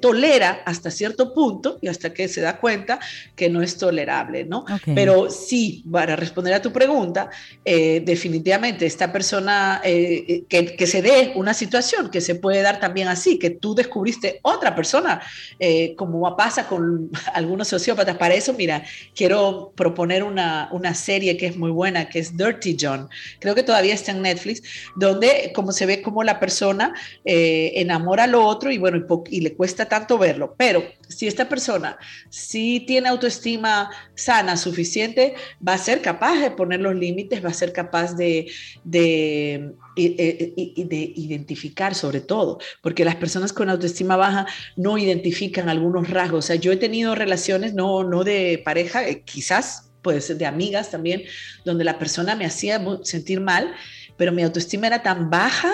[0.00, 2.98] tolera hasta cierto punto y hasta que se da cuenta
[3.34, 4.64] que no es tolerable, ¿no?
[4.94, 7.30] Pero sí, para responder a tu pregunta,
[7.64, 12.80] eh, definitivamente esta persona, eh, que, que, se dé una situación que se puede dar
[12.80, 15.20] también así, que tú descubriste otra persona,
[15.58, 18.16] eh, como pasa con algunos sociópatas.
[18.16, 22.76] Para eso, mira, quiero proponer una, una serie que es muy buena, que es Dirty
[22.80, 23.08] John.
[23.38, 24.62] Creo que todavía está en Netflix,
[24.96, 26.94] donde como se ve como la persona
[27.24, 31.48] enamora a lo otro y bueno, y, y le cuesta tanto verlo, pero si esta
[31.48, 35.34] persona sí tiene autoestima sana, suficiente,
[35.66, 38.50] va a ser capaz de poner los límites, va a ser capaz de,
[38.84, 46.44] de, de, identificar sobre todo, porque las personas con autoestima baja no identifican algunos rasgos.
[46.44, 50.90] O sea, yo he tenido relaciones, no, no de pareja, eh, quizás, pues de amigas
[50.90, 51.22] también,
[51.64, 53.74] donde la persona me hacía sentir mal,
[54.16, 55.72] pero mi autoestima era tan baja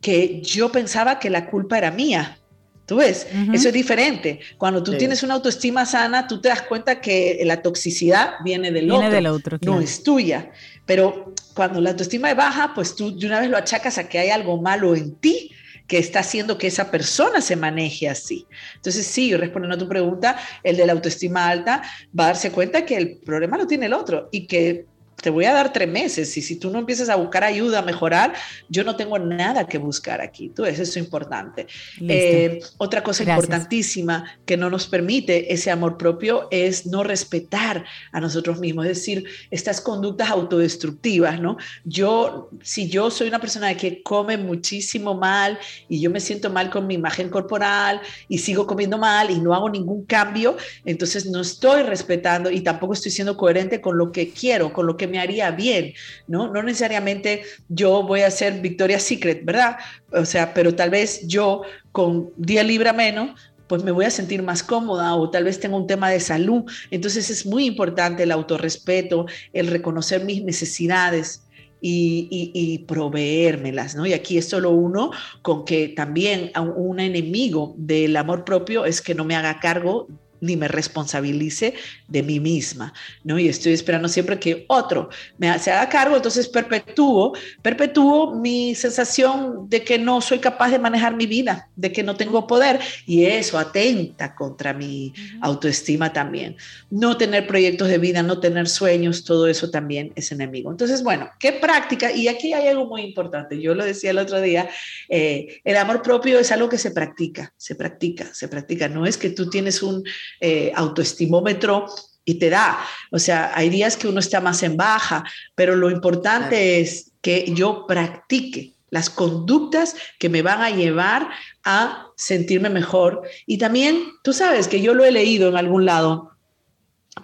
[0.00, 2.38] que yo pensaba que la culpa era mía
[2.86, 4.40] Tú ves, eso es diferente.
[4.58, 8.90] Cuando tú tienes una autoestima sana, tú te das cuenta que la toxicidad viene del
[8.90, 10.50] otro, del otro no es tuya.
[10.84, 14.18] Pero cuando la autoestima es baja, pues tú de una vez lo achacas a que
[14.18, 15.50] hay algo malo en ti
[15.86, 18.46] que está haciendo que esa persona se maneje así.
[18.76, 21.82] Entonces, sí, respondiendo a tu pregunta, el de la autoestima alta
[22.18, 24.86] va a darse cuenta que el problema lo tiene el otro y que
[25.20, 27.82] te voy a dar tres meses y si tú no empiezas a buscar ayuda, a
[27.82, 28.34] mejorar,
[28.68, 30.50] yo no tengo nada que buscar aquí.
[30.50, 31.66] Tú, eso es importante.
[32.00, 38.20] Eh, otra cosa importantísima que no nos permite ese amor propio es no respetar a
[38.20, 41.56] nosotros mismos, es decir, estas conductas autodestructivas, ¿no?
[41.84, 46.70] Yo, si yo soy una persona que come muchísimo mal y yo me siento mal
[46.70, 51.40] con mi imagen corporal y sigo comiendo mal y no hago ningún cambio, entonces no
[51.40, 55.18] estoy respetando y tampoco estoy siendo coherente con lo que quiero, con lo que me
[55.18, 55.92] haría bien,
[56.26, 56.52] ¿no?
[56.52, 59.76] No necesariamente yo voy a ser Victoria's Secret, ¿verdad?
[60.12, 61.62] O sea, pero tal vez yo
[61.92, 65.76] con 10 libras menos pues me voy a sentir más cómoda o tal vez tengo
[65.76, 66.64] un tema de salud.
[66.90, 71.44] Entonces es muy importante el autorrespeto, el reconocer mis necesidades,
[71.86, 74.06] y, y, proveérmelas, ¿no?
[74.06, 75.10] Y aquí es solo uno
[75.42, 80.08] con que también un enemigo del amor propio es que no me haga cargo
[80.40, 81.74] ni me responsabilice
[82.08, 82.92] de mí misma,
[83.22, 83.38] ¿no?
[83.38, 89.68] Y estoy esperando siempre que otro me se haga cargo, entonces perpetúo, perpetúo mi sensación
[89.68, 93.24] de que no soy capaz de manejar mi vida, de que no tengo poder, y
[93.24, 96.56] eso atenta contra mi autoestima también.
[96.90, 100.70] No tener proyectos de vida, no tener sueños, todo eso también es enemigo.
[100.70, 102.12] Entonces, bueno, ¿qué práctica?
[102.12, 104.68] Y aquí hay algo muy importante, yo lo decía el otro día,
[105.08, 109.16] eh, el amor propio es algo que se practica, se practica, se practica, no es
[109.16, 110.04] que tú tienes un
[110.40, 111.86] eh, autoestimómetro
[112.24, 112.78] y te da.
[113.10, 117.52] O sea, hay días que uno está más en baja, pero lo importante es que
[117.54, 121.28] yo practique las conductas que me van a llevar
[121.64, 123.22] a sentirme mejor.
[123.46, 126.30] Y también, tú sabes que yo lo he leído en algún lado,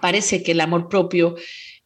[0.01, 1.37] parece que el amor propio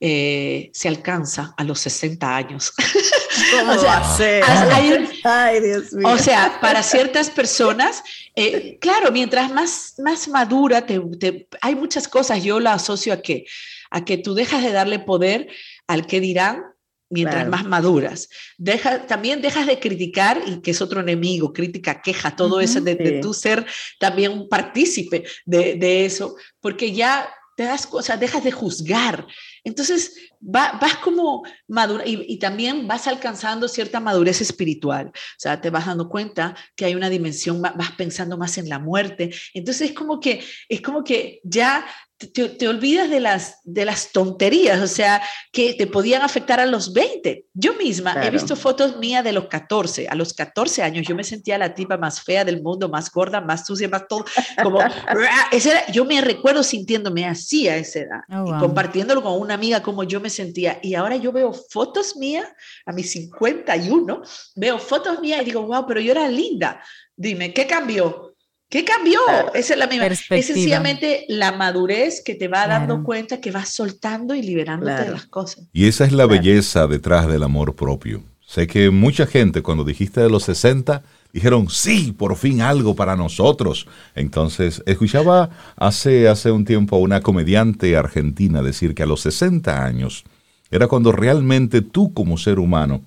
[0.00, 2.72] eh, se alcanza a los 60 años.
[3.68, 4.02] o sea,
[6.04, 8.02] O sea, para ciertas personas,
[8.36, 13.46] eh, claro, mientras más, más madura, te, hay muchas cosas, yo la asocio a que,
[13.90, 15.48] a que tú dejas de darle poder
[15.86, 16.64] al que dirán
[17.10, 18.28] mientras más maduras.
[18.58, 22.96] Deja, también dejas de criticar, y que es otro enemigo, crítica, queja, todo eso, de,
[22.96, 23.64] de, tú ser
[24.00, 29.26] también un partícipe de, de eso, porque ya te das cosas, dejas de juzgar.
[29.64, 35.08] Entonces vas como madura y, también vas alcanzando cierta madurez espiritual.
[35.08, 38.78] O sea, te vas dando cuenta que hay una dimensión, vas pensando más en la
[38.78, 39.34] muerte.
[39.54, 41.86] Entonces es como que, es como que ya
[42.32, 46.92] te, olvidas de las, de las tonterías, o sea, que te podían afectar a los
[46.92, 47.46] 20.
[47.54, 50.08] Yo misma he visto fotos mías de los 14.
[50.08, 53.40] A los 14 años yo me sentía la tipa más fea del mundo, más gorda,
[53.40, 54.24] más sucia, más todo.
[54.62, 54.80] Como,
[55.92, 60.04] yo me recuerdo sintiéndome así a esa edad oh, y compartiéndolo con una amiga como
[60.04, 60.78] yo me sentía.
[60.82, 62.46] Y ahora yo veo fotos mías
[62.86, 64.22] a mis 51,
[64.56, 66.82] veo fotos mías y digo, wow, pero yo era linda.
[67.16, 68.33] Dime, ¿qué cambió?
[68.74, 69.20] ¿Qué cambió?
[69.54, 70.06] Esa es la misma.
[70.06, 75.10] Es sencillamente la madurez que te va dando cuenta que vas soltando y liberándote de
[75.12, 75.68] las cosas.
[75.72, 78.24] Y esa es la belleza detrás del amor propio.
[78.44, 83.14] Sé que mucha gente cuando dijiste de los 60 dijeron, sí, por fin algo para
[83.14, 83.86] nosotros.
[84.16, 89.84] Entonces, escuchaba hace, hace un tiempo a una comediante argentina decir que a los 60
[89.84, 90.24] años
[90.72, 93.02] era cuando realmente tú como ser humano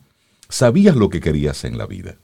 [0.47, 2.15] sabías lo que querías en la vida.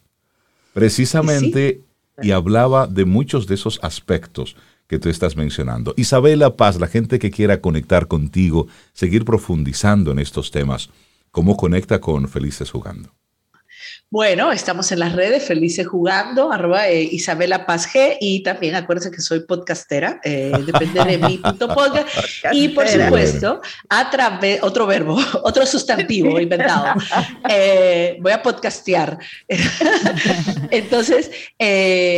[0.74, 1.82] Precisamente
[2.22, 4.56] y hablaba de muchos de esos aspectos
[4.88, 5.94] que tú estás mencionando.
[5.98, 10.90] Isabela Paz, la gente que quiera conectar contigo, seguir profundizando en estos temas,
[11.32, 13.10] ¿cómo conecta con Felices Jugando?
[14.14, 19.10] Bueno, estamos en las redes, felices jugando, arroba eh, Isabela Paz G, y también acuérdense
[19.10, 22.08] que soy podcastera, eh, depende de mi punto podcast.
[22.52, 26.94] y por supuesto, a través, otro verbo, otro sustantivo inventado,
[27.50, 29.18] eh, voy a podcastear.
[30.70, 31.32] Entonces,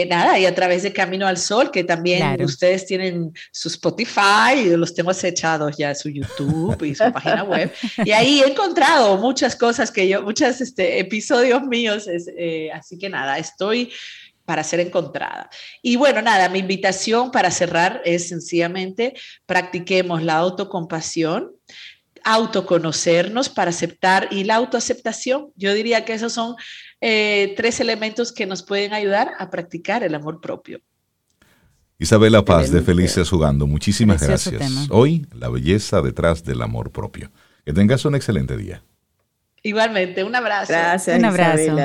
[0.10, 4.94] nada, y a través de Camino al Sol, que también ustedes tienen su Spotify, los
[4.94, 7.72] tengo acechados ya, su YouTube y su página web,
[8.04, 11.85] y ahí he encontrado muchas cosas que yo, muchos este, episodios míos
[12.38, 13.92] eh, así que nada, estoy
[14.46, 15.50] para ser encontrada.
[15.82, 21.52] Y bueno, nada, mi invitación para cerrar es sencillamente practiquemos la autocompasión,
[22.24, 25.52] autoconocernos para aceptar y la autoaceptación.
[25.56, 26.56] Yo diría que esos son
[27.02, 30.80] eh, tres elementos que nos pueden ayudar a practicar el amor propio.
[31.98, 34.90] Isabela Paz de Felices Jugando, muchísimas gracias.
[34.90, 37.32] Hoy, la belleza detrás del amor propio.
[37.64, 38.84] Que tengas un excelente día.
[39.66, 40.74] Igualmente, un abrazo.
[40.74, 41.18] Gracias.
[41.18, 41.76] Un abrazo.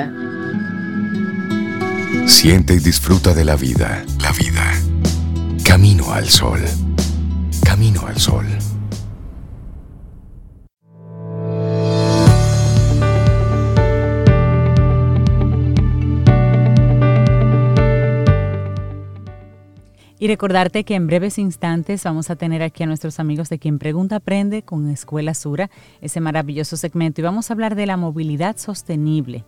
[2.27, 4.05] Siente y disfruta de la vida.
[4.21, 4.71] La vida.
[5.65, 6.61] Camino al sol.
[7.65, 8.45] Camino al sol.
[20.21, 23.79] Y recordarte que en breves instantes vamos a tener aquí a nuestros amigos de Quien
[23.79, 27.21] Pregunta Aprende con Escuela Sura, ese maravilloso segmento.
[27.21, 29.45] Y vamos a hablar de la movilidad sostenible.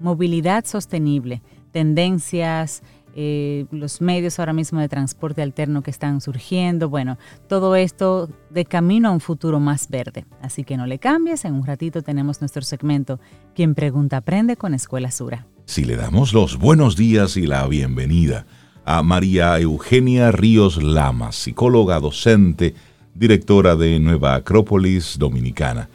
[0.00, 2.82] Movilidad sostenible, tendencias,
[3.14, 6.88] eh, los medios ahora mismo de transporte alterno que están surgiendo.
[6.88, 10.26] Bueno, todo esto de camino a un futuro más verde.
[10.42, 13.20] Así que no le cambies, en un ratito tenemos nuestro segmento
[13.54, 15.46] Quien Pregunta Aprende con Escuela Sura.
[15.66, 18.44] Si le damos los buenos días y la bienvenida
[18.86, 22.74] a María Eugenia Ríos Lamas, psicóloga, docente,
[23.14, 25.88] directora de Nueva Acrópolis Dominicana.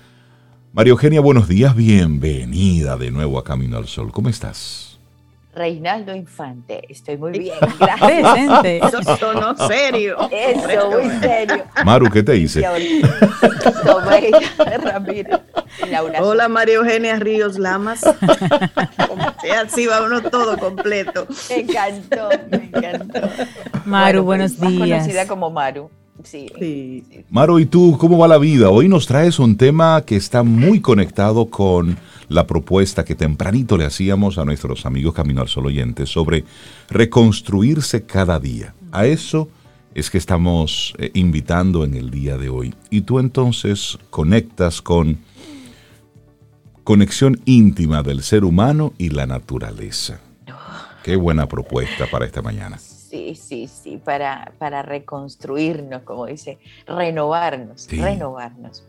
[0.74, 4.12] María Eugenia, buenos días, bienvenida de nuevo a Camino al Sol.
[4.12, 4.91] ¿Cómo estás?
[5.54, 8.64] Reinaldo Infante, estoy muy bien, gracias.
[8.64, 10.16] Eso sonó serio.
[10.32, 11.66] Eso, muy serio.
[11.84, 12.64] Maru, ¿qué te hice?
[16.22, 18.02] Hola María Eugenia Ríos Lamas.
[19.62, 21.28] Así va uno todo completo.
[21.50, 23.30] Me encantó, me encantó.
[23.86, 25.02] Maru, buenos días.
[25.02, 25.90] conocida como Maru.
[26.24, 26.48] Sí.
[26.60, 27.26] sí.
[27.30, 28.70] Maru, ¿y tú cómo va la vida?
[28.70, 31.98] Hoy nos traes un tema que está muy conectado con
[32.32, 36.46] la propuesta que tempranito le hacíamos a nuestros amigos Camino al Sol oyentes sobre
[36.90, 38.74] reconstruirse cada día.
[38.92, 39.50] A eso
[39.94, 42.74] es que estamos eh, invitando en el día de hoy.
[42.90, 45.20] Y tú entonces conectas con
[46.86, 50.22] conexión íntima del ser humano y la naturaleza.
[51.04, 52.78] Qué buena propuesta para esta mañana.
[52.78, 58.86] Sí, sí, sí, para, para reconstruirnos, como dice, renovarnos, renovarnos.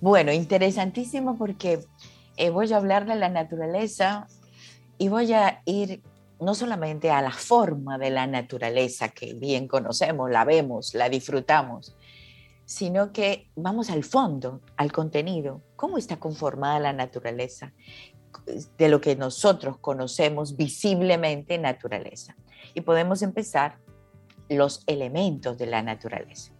[0.00, 1.80] Bueno, interesantísimo porque
[2.36, 4.26] eh, voy a hablar de la naturaleza
[4.98, 6.02] y voy a ir
[6.40, 11.94] no solamente a la forma de la naturaleza que bien conocemos, la vemos, la disfrutamos,
[12.64, 15.60] sino que vamos al fondo, al contenido.
[15.76, 17.72] ¿Cómo está conformada la naturaleza?
[18.78, 22.36] De lo que nosotros conocemos visiblemente naturaleza.
[22.74, 23.78] Y podemos empezar
[24.48, 26.52] los elementos de la naturaleza.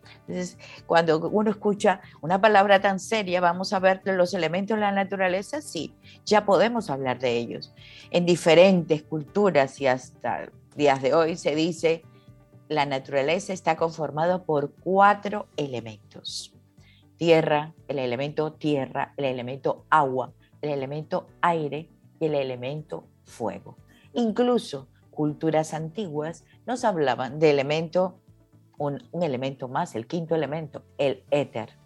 [0.87, 5.61] Cuando uno escucha una palabra tan seria, vamos a ver los elementos de la naturaleza,
[5.61, 7.75] sí, ya podemos hablar de ellos.
[8.11, 12.03] En diferentes culturas y hasta días de hoy se dice,
[12.69, 16.55] la naturaleza está conformada por cuatro elementos.
[17.17, 21.91] Tierra, el elemento tierra, el elemento agua, el elemento aire
[22.21, 23.77] y el elemento fuego.
[24.13, 28.21] Incluso culturas antiguas nos hablaban de elemento,
[28.81, 31.77] un, elemento más, el quinto elemento, el éter.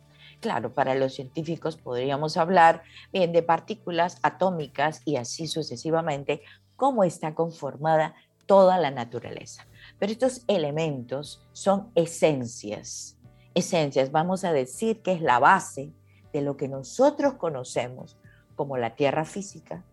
[0.41, 6.43] Claro, para los científicos podríamos hablar bien de partículas atómicas y así sucesivamente,
[6.77, 8.15] cómo está conformada
[8.47, 9.67] toda la naturaleza.
[9.99, 13.19] Pero estos elementos son esencias.
[13.55, 15.93] Esencias, vamos a decir que es la base
[16.33, 18.17] de lo que nosotros conocemos
[18.55, 19.85] como la tierra física,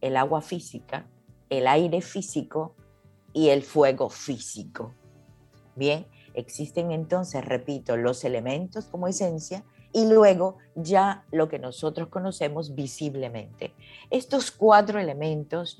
[0.00, 1.06] el agua física,
[1.50, 2.74] el aire físico
[3.34, 4.94] y el fuego físico.
[5.76, 6.06] Bien,
[6.38, 13.74] existen entonces, repito, los elementos como esencia y luego ya lo que nosotros conocemos visiblemente.
[14.10, 15.78] Estos cuatro elementos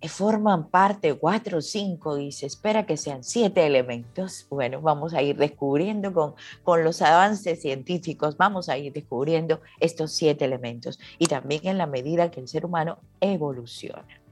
[0.00, 4.46] eh, forman parte, cuatro o cinco, dice, espera que sean siete elementos.
[4.50, 6.34] Bueno, vamos a ir descubriendo con,
[6.64, 11.86] con los avances científicos, vamos a ir descubriendo estos siete elementos y también en la
[11.86, 14.22] medida que el ser humano evoluciona.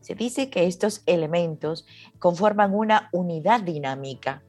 [0.00, 1.86] Se dice que estos elementos
[2.18, 4.42] conforman una unidad dinámica,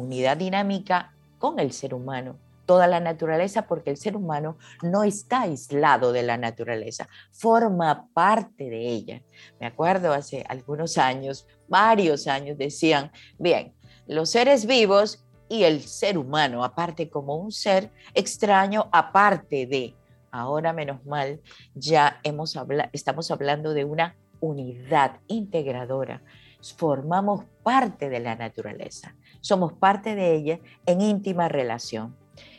[0.00, 2.36] unidad dinámica con el ser humano,
[2.66, 8.70] toda la naturaleza, porque el ser humano no está aislado de la naturaleza, forma parte
[8.70, 9.22] de ella.
[9.58, 13.74] Me acuerdo hace algunos años, varios años, decían, bien,
[14.06, 19.96] los seres vivos y el ser humano, aparte como un ser extraño, aparte de,
[20.30, 21.40] ahora menos mal,
[21.74, 22.56] ya hemos
[22.92, 26.22] estamos hablando de una unidad integradora.
[26.76, 32.16] Formamos parte de la naturaleza, somos parte de ella en íntima relación.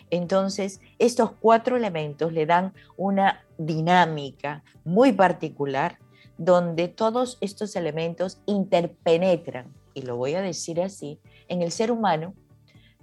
[0.10, 6.00] Entonces, estos cuatro elementos le dan una dinámica muy particular
[6.38, 12.34] donde todos estos elementos interpenetran, y lo voy a decir así, en el ser humano,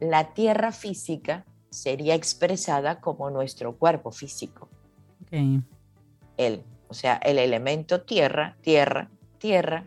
[0.01, 4.69] la tierra física sería expresada como nuestro cuerpo físico.
[6.37, 9.85] El o sea, el elemento tierra, tierra, tierra,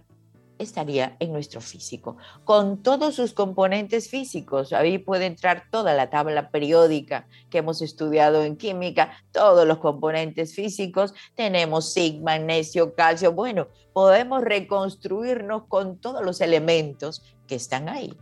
[0.61, 4.73] estaría en nuestro físico, con todos sus componentes físicos.
[4.73, 10.55] Ahí puede entrar toda la tabla periódica que hemos estudiado en química, todos los componentes
[10.55, 11.13] físicos.
[11.35, 13.33] Tenemos zinc, magnesio, calcio.
[13.33, 18.13] Bueno, podemos reconstruirnos con todos los elementos que están ahí.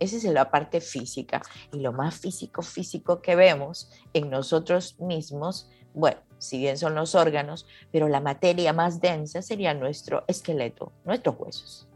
[0.00, 1.42] Esa es la parte física.
[1.72, 7.16] Y lo más físico, físico que vemos en nosotros mismos, bueno, si bien son los
[7.16, 11.87] órganos, pero la materia más densa sería nuestro esqueleto, nuestros huesos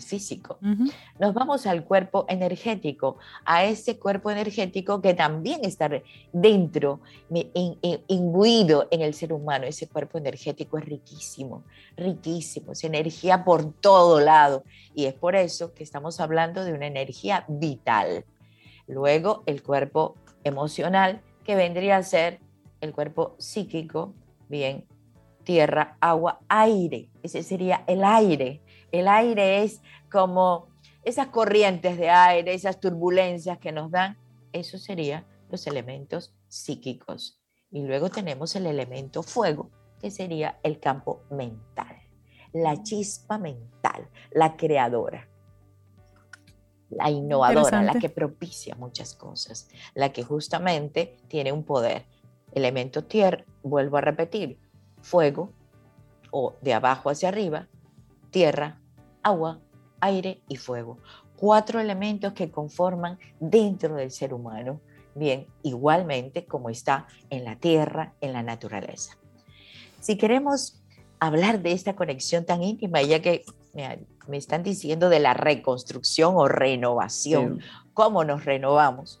[0.00, 0.58] físico.
[1.18, 5.90] Nos vamos al cuerpo energético, a ese cuerpo energético que también está
[6.32, 7.00] dentro,
[8.08, 9.66] imbuido en el ser humano.
[9.66, 11.64] Ese cuerpo energético es riquísimo,
[11.96, 14.64] riquísimo, es energía por todo lado.
[14.94, 18.24] Y es por eso que estamos hablando de una energía vital.
[18.86, 22.40] Luego, el cuerpo emocional, que vendría a ser
[22.80, 24.14] el cuerpo psíquico,
[24.48, 24.86] bien,
[25.44, 27.08] tierra, agua, aire.
[27.22, 28.60] Ese sería el aire.
[28.92, 30.68] El aire es como
[31.04, 34.16] esas corrientes de aire, esas turbulencias que nos dan.
[34.52, 37.40] Eso serían los elementos psíquicos.
[37.70, 39.70] Y luego tenemos el elemento fuego,
[40.00, 41.96] que sería el campo mental,
[42.52, 45.28] la chispa mental, la creadora,
[46.88, 52.06] la innovadora, la que propicia muchas cosas, la que justamente tiene un poder
[52.52, 54.58] Elemento tierra, vuelvo a repetir,
[55.02, 55.52] fuego
[56.30, 57.68] o de abajo hacia arriba,
[58.30, 58.80] tierra,
[59.22, 59.60] agua,
[60.00, 60.98] aire y fuego.
[61.36, 64.80] Cuatro elementos que conforman dentro del ser humano,
[65.14, 69.16] bien, igualmente como está en la tierra, en la naturaleza.
[70.00, 70.82] Si queremos
[71.20, 76.48] hablar de esta conexión tan íntima, ya que me, están diciendo de la reconstrucción o
[76.48, 77.60] renovación,
[77.94, 79.20] cómo nos renovamos,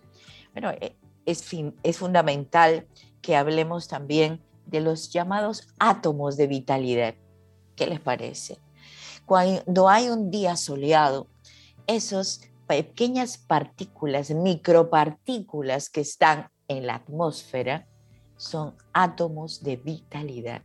[0.52, 0.96] bueno, eh,
[1.26, 1.44] es,
[1.82, 2.86] es fundamental
[3.22, 7.14] que hablemos también de los llamados átomos de vitalidad.
[7.74, 8.58] ¿Qué les parece?
[9.28, 11.26] Cuando hay un día soleado,
[11.86, 17.86] esas pequeñas partículas, micropartículas que están en la atmósfera,
[18.38, 20.62] son átomos de vitalidad.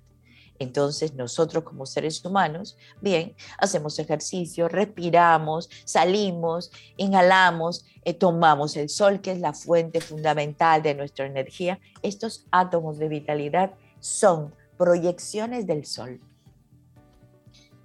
[0.60, 9.20] Entonces nosotros como seres humanos, bien, hacemos ejercicio, respiramos, salimos, inhalamos, eh, tomamos el sol,
[9.20, 11.82] que es la fuente fundamental de nuestra energía.
[12.02, 16.22] Estos átomos de vitalidad son proyecciones del sol.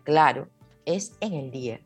[0.04, 0.48] Claro,
[0.88, 1.80] es en el día.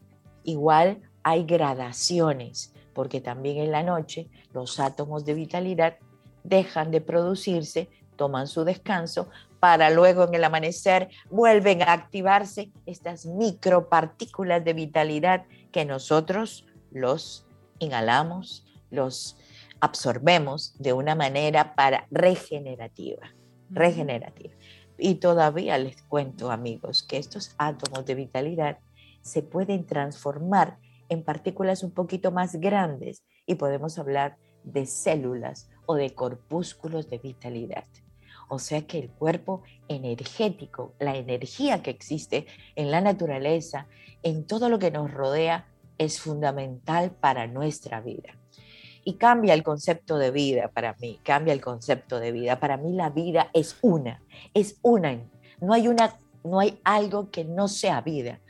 [0.45, 5.97] Igual hay gradaciones, porque también en la noche los átomos de vitalidad
[6.45, 9.29] dejan de producirse, toman su descanso
[9.59, 17.47] para luego en el amanecer vuelven a activarse estas micropartículas de vitalidad que nosotros los
[17.79, 19.37] inhalamos, los
[19.81, 23.33] absorbemos de una manera para regenerativa,
[23.71, 24.55] regenerativa.
[24.99, 28.79] Y todavía les cuento, amigos, que estos átomos de vitalidad
[29.23, 35.95] se pueden transformar en partículas un poquito más grandes y podemos hablar de células o
[35.95, 37.85] de corpúsculos de vitalidad.
[38.49, 42.47] O sea que el cuerpo energético, la energía que existe
[42.77, 43.87] en la naturaleza,
[44.23, 45.69] en todo lo que nos rodea,
[45.99, 48.39] es fundamental para nuestra vida.
[49.05, 52.61] Y cambia el concepto de vida para mí, cambia el concepto de vida.
[52.61, 54.23] Para mí la vida es una,
[54.55, 55.19] es una.
[55.61, 58.41] No hay, una, no hay algo que no sea vida.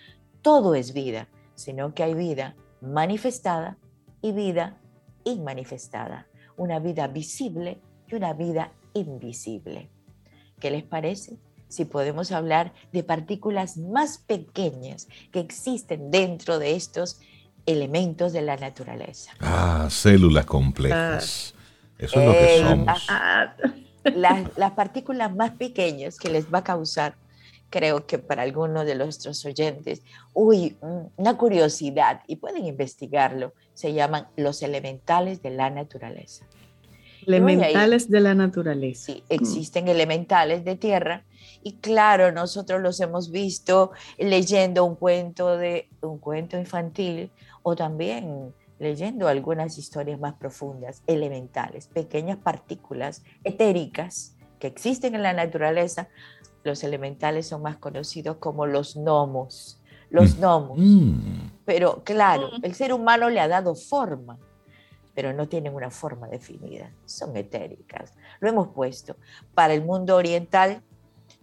[0.42, 3.78] Todo es vida, sino que hay vida manifestada
[4.20, 4.80] y vida
[5.24, 6.26] inmanifestada.
[6.56, 9.88] Una vida visible y una vida invisible.
[10.58, 11.38] ¿Qué les parece?
[11.68, 17.20] Si podemos hablar de partículas más pequeñas que existen dentro de estos
[17.64, 19.32] elementos de la naturaleza.
[19.40, 21.54] Ah, células complejas.
[21.98, 23.06] Eso es lo que somos.
[24.16, 27.14] Las, las, partículas más pequeñas que les va a causar
[27.72, 30.02] creo que para algunos de nuestros oyentes,
[30.34, 30.76] uy,
[31.16, 36.46] una curiosidad, y pueden investigarlo, se llaman los elementales de la naturaleza.
[37.26, 39.06] Elementales de la naturaleza.
[39.06, 41.24] Sí, existen elementales de tierra
[41.62, 47.30] y claro, nosotros los hemos visto leyendo un cuento de un cuento infantil
[47.62, 55.32] o también leyendo algunas historias más profundas, elementales, pequeñas partículas etéricas que existen en la
[55.32, 56.08] naturaleza,
[56.64, 59.80] los elementales son más conocidos como los gnomos.
[60.10, 60.40] Los mm.
[60.40, 60.78] gnomos.
[60.78, 61.50] Mm.
[61.64, 62.64] Pero claro, mm.
[62.64, 64.38] el ser humano le ha dado forma,
[65.14, 68.14] pero no tienen una forma definida, son etéricas.
[68.40, 69.16] Lo hemos puesto.
[69.54, 70.82] Para el mundo oriental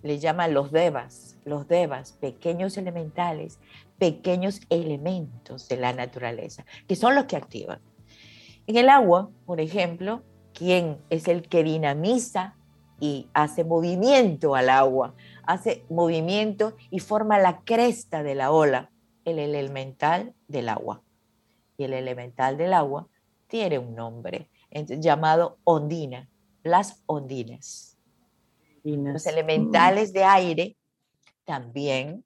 [0.02, 3.60] le llaman los devas, los devas, pequeños elementales,
[3.98, 7.80] pequeños elementos de la naturaleza, que son los que activan.
[8.66, 12.56] En el agua, por ejemplo, ¿quién es el que dinamiza
[13.00, 18.92] y hace movimiento al agua, hace movimiento y forma la cresta de la ola,
[19.26, 21.02] el elemental del agua.
[21.78, 23.08] Y el elemental del agua
[23.48, 26.30] tiene un nombre llamado ondina,
[26.64, 27.98] las ondinas.
[28.84, 30.78] Los elementales de aire
[31.46, 32.24] también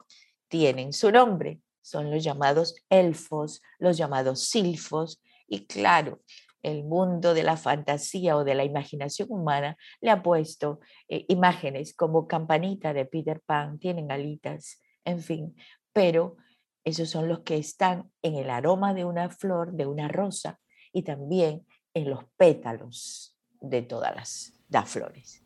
[0.47, 6.19] tienen su nombre, son los llamados elfos, los llamados silfos, y claro,
[6.63, 11.93] el mundo de la fantasía o de la imaginación humana le ha puesto eh, imágenes
[11.93, 15.55] como campanita de Peter Pan, tienen alitas, en fin,
[15.91, 16.37] pero
[16.83, 20.59] esos son los que están en el aroma de una flor, de una rosa
[20.91, 25.43] y también en los pétalos de todas las, las flores.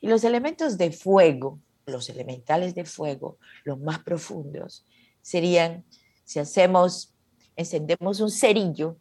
[0.00, 4.86] Y los elementos de fuego, los elementales de fuego, los más profundos,
[5.22, 5.84] serían
[6.24, 7.14] si hacemos,
[7.56, 8.98] encendemos un cerillo,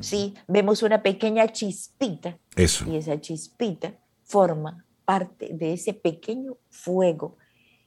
[0.00, 0.34] ¿sí?
[0.46, 2.38] Vemos una pequeña chispita.
[2.86, 3.94] Y esa chispita
[4.24, 7.36] forma parte de ese pequeño fuego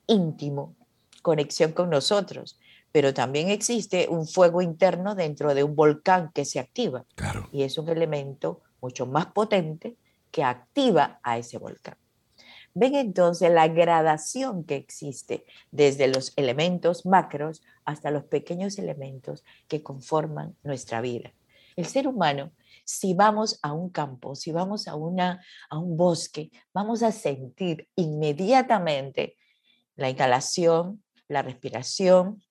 [0.07, 0.75] íntimo,
[1.21, 2.59] conexión con nosotros.
[2.91, 7.05] Pero también existe un fuego interno dentro de un volcán que se activa.
[7.51, 9.97] Y es un elemento mucho más potente
[10.31, 11.97] que activa a ese volcán.
[12.73, 19.81] Ven entonces la gradación que existe desde los elementos macros hasta los pequeños elementos que
[19.81, 21.33] conforman nuestra vida
[21.75, 22.53] el ser humano,
[22.85, 27.89] si vamos a un campo, si vamos a, una, a un bosque, vamos a sentir
[27.95, 29.37] inmediatamente
[29.95, 32.43] la inhalación, la respiración,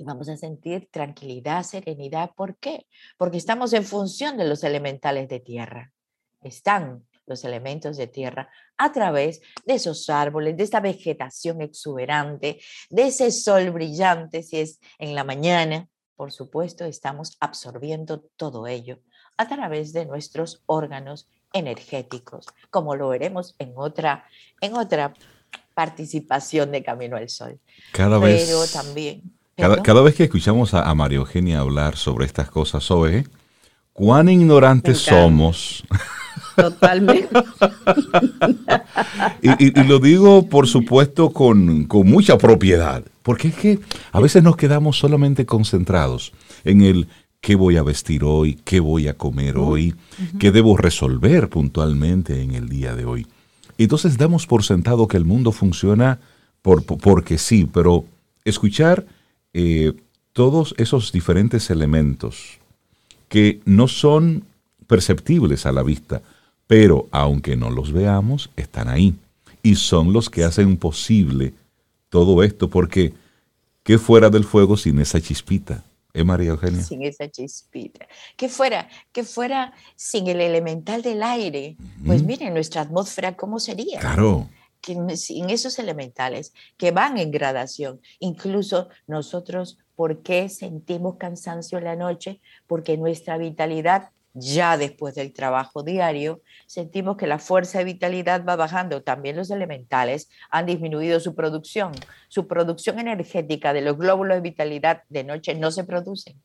[0.00, 2.30] y vamos a sentir tranquilidad, serenidad.
[2.34, 2.86] ¿Por qué?
[3.18, 5.92] Porque estamos en función de los elementales de tierra.
[6.40, 13.02] Están los elementos de tierra a través de esos árboles, de esta vegetación exuberante, de
[13.02, 15.86] ese sol brillante, si es en la mañana,
[16.20, 18.98] por supuesto, estamos absorbiendo todo ello
[19.38, 24.26] a través de nuestros órganos energéticos, como lo veremos en otra,
[24.60, 25.14] en otra
[25.72, 27.58] participación de Camino al Sol.
[27.92, 29.32] Cada vez, también.
[29.56, 33.24] Cada, vez que escuchamos a, María Eugenia hablar sobre estas cosas, Zoe,
[33.94, 35.84] cuán ignorantes somos.
[36.56, 37.28] Totalmente.
[39.42, 43.04] y, lo digo, por supuesto, con, con mucha propiedad.
[43.22, 43.78] Porque es que
[44.12, 46.32] a veces nos quedamos solamente concentrados
[46.64, 47.08] en el
[47.40, 49.94] qué voy a vestir hoy, qué voy a comer hoy,
[50.38, 53.26] qué debo resolver puntualmente en el día de hoy.
[53.78, 56.20] Entonces damos por sentado que el mundo funciona
[56.62, 58.04] por, porque sí, pero
[58.44, 59.06] escuchar
[59.54, 59.94] eh,
[60.32, 62.58] todos esos diferentes elementos
[63.28, 64.44] que no son
[64.86, 66.20] perceptibles a la vista,
[66.70, 69.16] pero aunque no los veamos, están ahí
[69.60, 71.52] y son los que hacen posible
[72.10, 73.12] todo esto, porque
[73.82, 75.82] ¿qué fuera del fuego sin esa chispita?
[76.14, 76.80] ¿Eh, María Eugenia?
[76.80, 78.06] Sin esa chispita.
[78.36, 81.76] ¿Qué fuera, que fuera sin el elemental del aire?
[82.06, 83.98] Pues miren, nuestra atmósfera, ¿cómo sería?
[83.98, 84.48] Claro.
[84.80, 91.84] Que sin esos elementales que van en gradación, incluso nosotros, ¿por qué sentimos cansancio en
[91.84, 92.40] la noche?
[92.68, 98.56] Porque nuestra vitalidad ya después del trabajo diario, sentimos que la fuerza de vitalidad va
[98.56, 99.02] bajando.
[99.02, 101.92] También los elementales han disminuido su producción.
[102.28, 106.40] Su producción energética de los glóbulos de vitalidad de noche no se producen.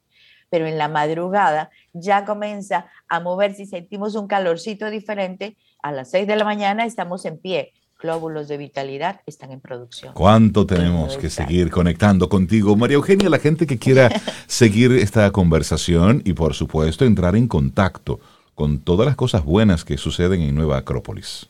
[0.50, 5.58] Pero en la madrugada ya comienza a moverse y sentimos un calorcito diferente.
[5.82, 10.14] A las 6 de la mañana estamos en pie glóbulos de vitalidad están en producción.
[10.14, 12.76] ¿Cuánto tenemos que seguir conectando contigo?
[12.76, 14.10] María Eugenia, la gente que quiera
[14.48, 18.20] seguir esta conversación y por supuesto entrar en contacto
[18.54, 21.48] con todas las cosas buenas que suceden en Nueva Acrópolis.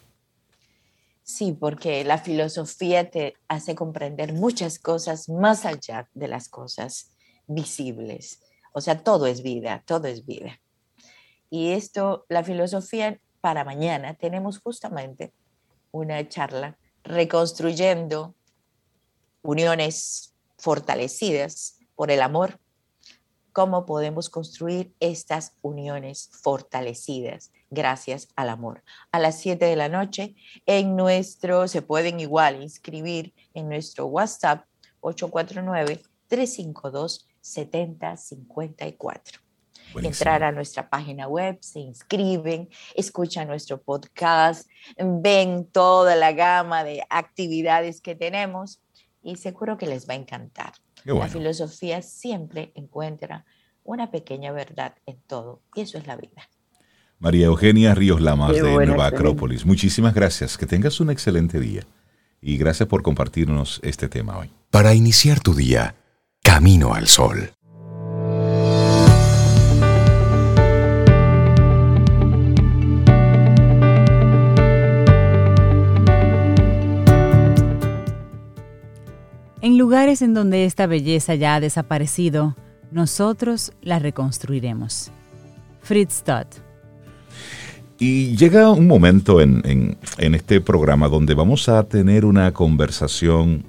[1.23, 7.11] Sí, porque la filosofía te hace comprender muchas cosas más allá de las cosas
[7.47, 8.41] visibles.
[8.73, 10.59] O sea, todo es vida, todo es vida.
[11.49, 15.33] Y esto, la filosofía para mañana, tenemos justamente
[15.95, 18.35] una charla reconstruyendo
[19.41, 22.59] uniones fortalecidas por el amor,
[23.53, 28.83] cómo podemos construir estas uniones fortalecidas gracias al amor.
[29.13, 30.35] A las 7 de la noche
[30.65, 34.65] en nuestro, se pueden igual inscribir en nuestro WhatsApp
[39.93, 40.05] 849-352-7054.
[40.05, 47.03] Entrar a nuestra página web, se inscriben, escuchan nuestro podcast, ven toda la gama de
[47.09, 48.81] actividades que tenemos
[49.21, 50.73] y seguro que les va a encantar.
[51.03, 53.45] La filosofía siempre encuentra
[53.83, 56.49] una pequeña verdad en todo y eso es la vida.
[57.19, 60.57] María Eugenia Ríos Lamas de Nueva Acrópolis, muchísimas gracias.
[60.57, 61.83] Que tengas un excelente día
[62.41, 64.51] y gracias por compartirnos este tema hoy.
[64.69, 65.95] Para iniciar tu día,
[66.43, 67.51] camino al sol.
[79.75, 82.55] Lugares en donde esta belleza ya ha desaparecido,
[82.91, 85.11] nosotros la reconstruiremos.
[85.81, 86.65] Fritz Stott
[87.97, 93.63] y llega un momento en, este programa donde vamos a tener una conversación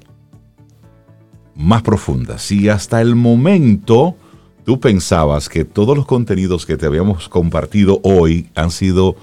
[1.55, 2.39] más profunda.
[2.39, 4.17] Si hasta el momento
[4.65, 9.15] tú pensabas que todos los contenidos que te habíamos compartido hoy han sido,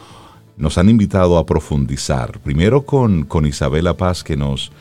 [0.56, 2.40] nos han invitado a profundizar.
[2.40, 4.72] Primero con, con Isabela Paz que nos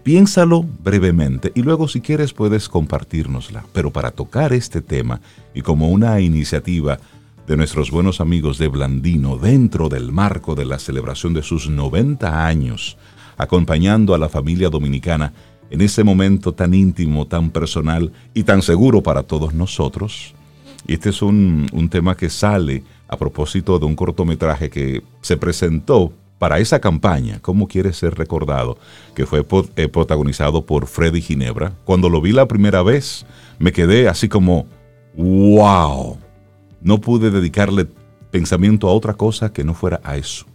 [0.08, 3.66] Piénsalo brevemente y luego si quieres puedes compartirnosla.
[3.74, 5.20] Pero para tocar este tema
[5.52, 6.98] y como una iniciativa
[7.46, 12.46] de nuestros buenos amigos de Blandino dentro del marco de la celebración de sus 90
[12.46, 12.96] años,
[13.36, 15.34] acompañando a la familia dominicana
[15.68, 20.34] en ese momento tan íntimo, tan personal y tan seguro para todos nosotros.
[20.86, 25.36] Y este es un, un tema que sale a propósito de un cortometraje que se
[25.36, 28.78] presentó para esa campaña, ¿Cómo quiere ser recordado?
[29.14, 29.44] que fue
[29.74, 31.72] eh, protagonizado por Freddy Ginebra.
[31.84, 33.26] Cuando lo vi la primera vez,
[33.58, 34.66] me quedé así como,
[35.16, 36.16] wow.
[36.80, 37.88] No pude dedicarle
[38.30, 40.46] pensamiento a otra cosa que no fuera a eso.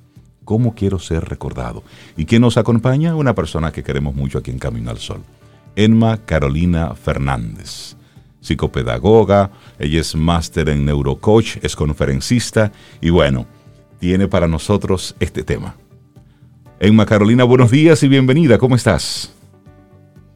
[0.46, 1.84] ¿Cómo quiero ser recordado?
[2.16, 3.16] ¿Y quién nos acompaña?
[3.16, 5.22] Una persona que queremos mucho aquí en Camino al Sol.
[5.76, 7.96] Emma Carolina Fernández,
[8.44, 12.72] psicopedagoga, ella es máster en neurocoach, es conferencista
[13.02, 13.48] y bueno,
[14.00, 15.78] tiene para nosotros este tema.
[16.80, 19.34] Emma Carolina, buenos días y bienvenida, ¿cómo estás?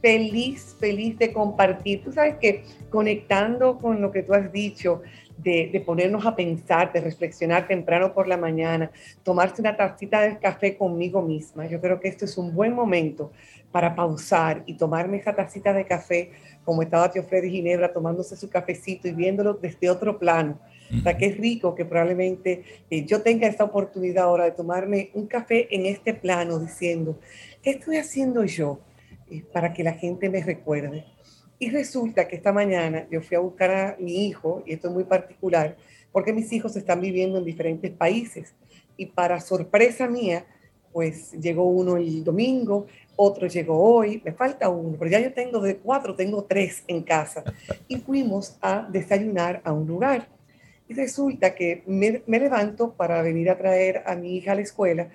[0.01, 2.01] Feliz, feliz de compartir.
[2.03, 5.01] Tú sabes que conectando con lo que tú has dicho,
[5.37, 8.91] de, ponernos a pensar, de reflexionar temprano por la mañana,
[9.23, 11.67] tomarse una tacita de café conmigo misma.
[11.67, 13.31] Yo creo que esto es un buen momento
[13.71, 16.31] para pausar y tomarme esa tacita de café
[16.67, 20.59] como estaba tío Freddy Ginebra tomándose su cafecito y viéndolo desde otro plano
[20.93, 25.11] o sea, que es rico que probablemente eh, yo tenga esta oportunidad ahora de tomarme
[25.13, 27.19] un café en este plano diciendo,
[27.61, 28.79] ¿qué estoy haciendo yo
[29.29, 31.05] eh, para que la gente me recuerde?
[31.59, 34.93] Y resulta que esta mañana yo fui a buscar a mi hijo, y esto es
[34.93, 35.75] muy particular,
[36.11, 38.53] porque mis hijos están viviendo en diferentes países.
[38.95, 40.45] Y para sorpresa mía,
[40.93, 42.85] pues llegó uno el domingo,
[43.17, 47.03] otro llegó hoy, me falta uno, pero ya yo tengo de cuatro, tengo tres en
[47.03, 47.43] casa.
[47.87, 50.29] Y fuimos a desayunar a un lugar.
[50.87, 55.09] Y resulta que me, levanto para venir a traer a mi hija a la escuela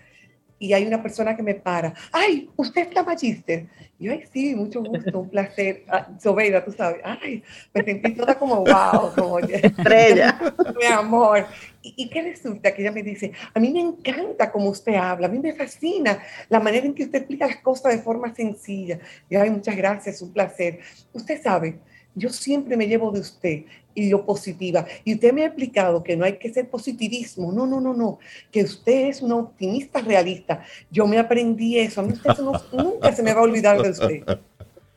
[0.62, 1.92] y hay una persona que me para.
[2.12, 3.66] ¡Ay, usted es la magíster!
[3.98, 5.82] Y yo, ay, sí, mucho gusto, un placer.
[5.88, 7.00] Ah, Sobeida, tú sabes.
[7.02, 7.42] Ay,
[7.74, 10.38] me sentí toda como, wow, como estrella.
[10.80, 11.46] mi amor.
[11.82, 12.72] ¿Y, ¿Y, qué resulta?
[12.72, 16.22] Que ella me dice, a mí me encanta cómo usted habla, a mí me fascina
[16.48, 19.00] la manera en que usted explica las cosas de forma sencilla.
[19.28, 20.78] Y ay, muchas gracias, un placer.
[21.12, 21.80] Usted sabe,
[22.14, 23.64] yo siempre me llevo de usted
[23.94, 24.86] y lo positiva.
[25.04, 27.52] Y usted me ha explicado que no hay que ser positivismo.
[27.52, 28.18] No, no, no, no.
[28.50, 30.62] Que usted es una optimista realista.
[30.90, 32.00] Yo me aprendí eso.
[32.00, 32.30] A mí usted
[32.72, 34.38] nunca se me va a olvidar de usted.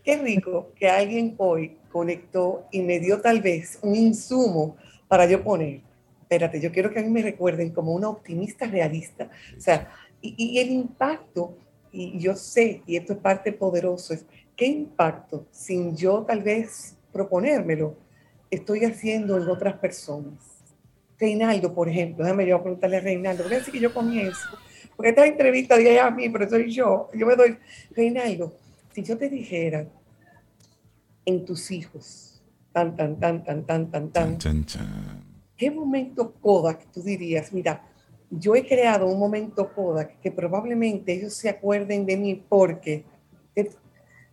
[0.03, 4.77] Qué rico que alguien hoy conectó y me dio tal vez un insumo
[5.07, 5.81] para yo poner.
[6.21, 9.29] Espérate, yo quiero que a mí me recuerden como una optimista realista.
[9.57, 9.91] O sea,
[10.21, 11.57] y, y el impacto,
[11.91, 14.25] y yo sé, y esto es parte poderoso, es
[14.55, 17.95] qué impacto sin yo tal vez proponérmelo,
[18.55, 20.33] estoy haciendo en otras personas.
[21.17, 24.49] Reinaldo, por ejemplo, déjame yo preguntarle a Reinaldo, voy a decir que yo comienzo,
[24.95, 27.57] porque esta entrevista dice a mí, pero soy yo, yo me doy,
[27.91, 28.53] Reinaldo,
[28.93, 29.87] si yo te dijera
[31.25, 32.43] en tus hijos,
[32.73, 34.37] tan, tan, tan, tan, tan, tan, tan,
[35.55, 37.81] ¿qué momento Kodak tú dirías, mira,
[38.29, 43.05] yo he creado un momento Kodak que probablemente ellos se acuerden de mí porque
[43.53, 43.69] se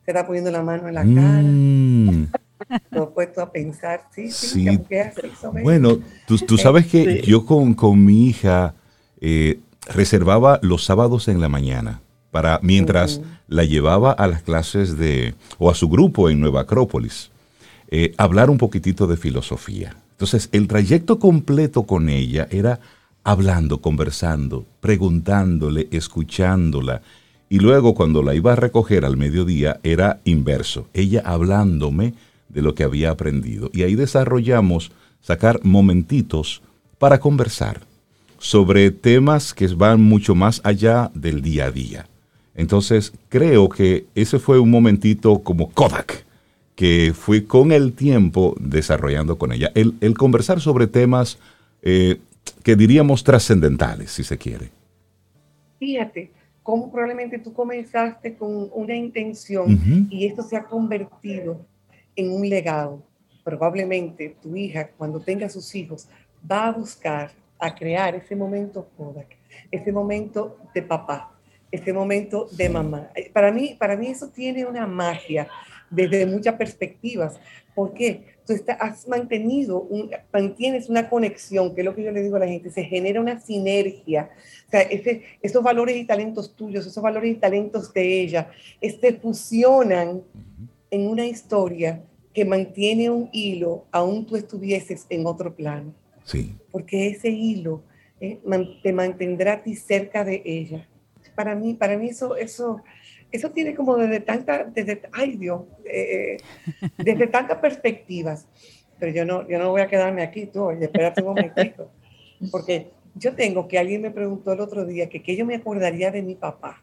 [0.07, 1.43] está poniendo la mano en la cara.
[1.43, 2.29] Mm.
[2.91, 4.67] Lo he puesto a pensar, sí, sí.
[5.63, 8.75] bueno, tú, tú sabes que yo con, con, mi hija
[9.21, 12.01] eh, reservaba los sábados en la mañana
[12.31, 17.31] para mientras la llevaba a las clases de o a su grupo en Nueva Acrópolis,
[17.89, 19.95] eh, hablar un poquitito de filosofía.
[20.13, 22.81] Entonces, el trayecto completo con ella era
[23.23, 27.03] hablando, conversando, preguntándole, escuchándola.
[27.51, 32.15] Y luego cuando la iba a recoger al mediodía era inverso, ella hablándome
[32.53, 33.71] de lo que había aprendido.
[33.73, 36.63] Y ahí desarrollamos sacar momentitos
[36.99, 37.81] para conversar
[38.39, 42.07] sobre temas que van mucho más allá del día a día.
[42.55, 46.25] Entonces creo que ese fue un momentito como Kodak,
[46.75, 49.71] que fui con el tiempo desarrollando con ella.
[49.75, 51.39] El, conversar sobre temas
[51.83, 52.19] eh,
[52.63, 54.71] que diríamos trascendentales, si se quiere.
[55.79, 56.33] Fíjate,
[56.63, 61.65] cómo probablemente tú comenzaste con una intención y esto se ha convertido
[62.17, 63.03] en un legado.
[63.45, 66.09] Probablemente tu hija, cuando tenga sus hijos,
[66.51, 69.37] va a buscar, a crear ese momento Kodak,
[69.71, 71.33] ese momento de papá,
[71.71, 73.11] ese momento de mamá.
[73.33, 75.49] Para mí, para mí eso tiene una magia
[75.91, 77.39] desde muchas perspectivas.
[77.75, 78.33] ¿Por qué?
[78.47, 82.41] Tú has mantenido, un, mantienes una conexión, que es lo que yo le digo a
[82.41, 84.31] la gente, se genera una sinergia.
[84.67, 88.51] O sea, ese, esos valores y talentos tuyos, esos valores y talentos de ella,
[88.81, 90.23] este, fusionan
[90.93, 95.95] en una historia que mantiene un hilo, aún tú estuvieses en otro plano.
[96.25, 96.55] Sí.
[96.71, 97.83] Porque ese hilo
[98.21, 98.39] eh,
[98.83, 100.87] te mantendrá a ti cerca de ella.
[101.35, 102.83] Para mí, para mí eso, eso,
[103.33, 106.37] eso tiene como desde tanta, desde, ay Dios, eh,
[106.99, 108.47] desde tantas perspectivas.
[108.99, 111.91] Pero yo no, yo no voy a quedarme aquí, tú, oye, espérate un momentito.
[112.51, 116.11] Porque yo tengo que alguien me preguntó el otro día que qué yo me acordaría
[116.11, 116.83] de mi papá,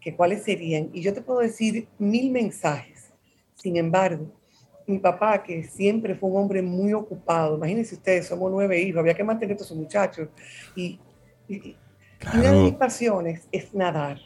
[0.00, 0.90] que cuáles serían.
[0.92, 2.93] Y yo te puedo decir mil mensajes.
[3.54, 4.26] Sin embargo,
[4.86, 9.14] mi papá, que siempre fue un hombre muy ocupado, imagínense ustedes, somos nueve hijos, había
[9.14, 10.28] que mantener a todos esos muchachos.
[10.76, 10.98] Y,
[11.48, 11.76] y
[12.34, 14.18] una de mis pasiones es nadar.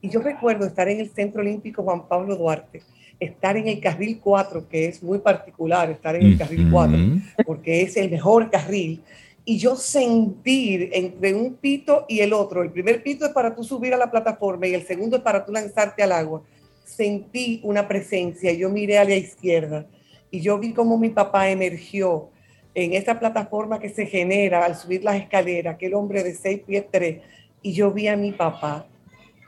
[0.00, 2.82] Y yo recuerdo estar en el Centro Olímpico Juan Pablo Duarte,
[3.18, 6.98] estar en el carril 4, que es muy particular estar en el carril 4,
[7.46, 9.02] porque es el mejor carril,
[9.46, 13.62] y yo sentir entre un pito y el otro, el primer pito es para tú
[13.62, 16.42] subir a la plataforma y el segundo es para tú lanzarte al agua,
[16.84, 19.86] sentí una presencia, yo miré a la izquierda
[20.30, 22.30] y yo vi cómo mi papá emergió
[22.74, 26.84] en esa plataforma que se genera al subir las escaleras, aquel hombre de 6 pies
[26.90, 27.22] 3,
[27.62, 28.86] y yo vi a mi papá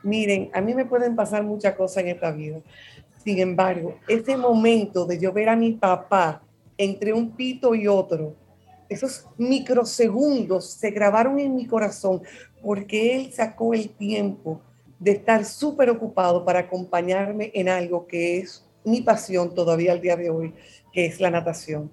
[0.03, 2.61] Miren, a mí me pueden pasar muchas cosas en esta vida.
[3.25, 6.41] Sin embargo, ese momento de yo ver a mi papá
[6.77, 8.33] entre un pito y otro,
[8.87, 12.21] esos microsegundos se grabaron en mi corazón
[12.61, 14.61] porque él sacó el tiempo
[14.99, 20.15] de estar súper ocupado para acompañarme en algo que es mi pasión todavía al día
[20.15, 20.53] de hoy,
[20.91, 21.91] que es la natación.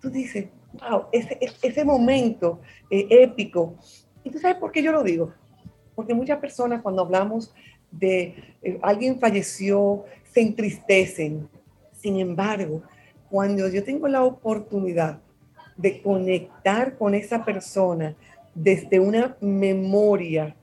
[0.00, 2.60] tú dices, wow, ese, momento
[2.90, 3.76] eh, épico.
[4.22, 5.32] ¿Y tú sabes por qué yo lo digo?
[5.94, 7.54] porque muchas personas cuando hablamos
[7.90, 11.48] de eh, alguien falleció, se entristecen.
[11.92, 12.82] Sin embargo,
[13.30, 15.20] cuando yo tengo la oportunidad
[15.76, 18.14] de conectar con esa persona
[18.54, 20.54] desde una memoria,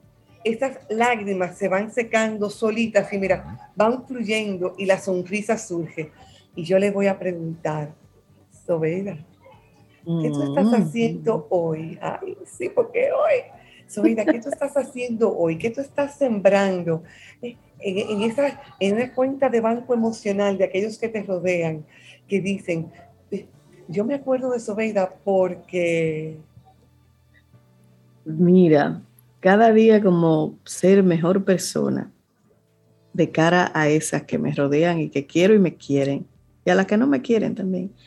[0.44, 6.12] esas lágrimas se van secando solitas y mira, van fluyendo y la sonrisa surge.
[6.56, 7.94] Y yo le voy a preguntar,
[8.66, 10.74] Sobera, ¿qué tú estás mm.
[10.74, 11.98] haciendo hoy?
[12.02, 13.62] Ay, sí, porque hoy
[13.92, 15.58] Zoida, ¿qué tú estás haciendo hoy?
[15.58, 17.04] ¿Qué tú estás sembrando
[17.42, 21.86] en, en, esa, en una cuenta de banco emocional de aquellos que te rodean,
[22.28, 22.92] que dicen,
[23.88, 26.38] yo me acuerdo de Sobeida porque...
[28.24, 29.02] Mira,
[29.42, 32.10] cada día como ser mejor persona
[33.12, 36.26] de cara a esas que me rodean y que quiero y me quieren,
[36.64, 37.92] y a las que no me quieren también.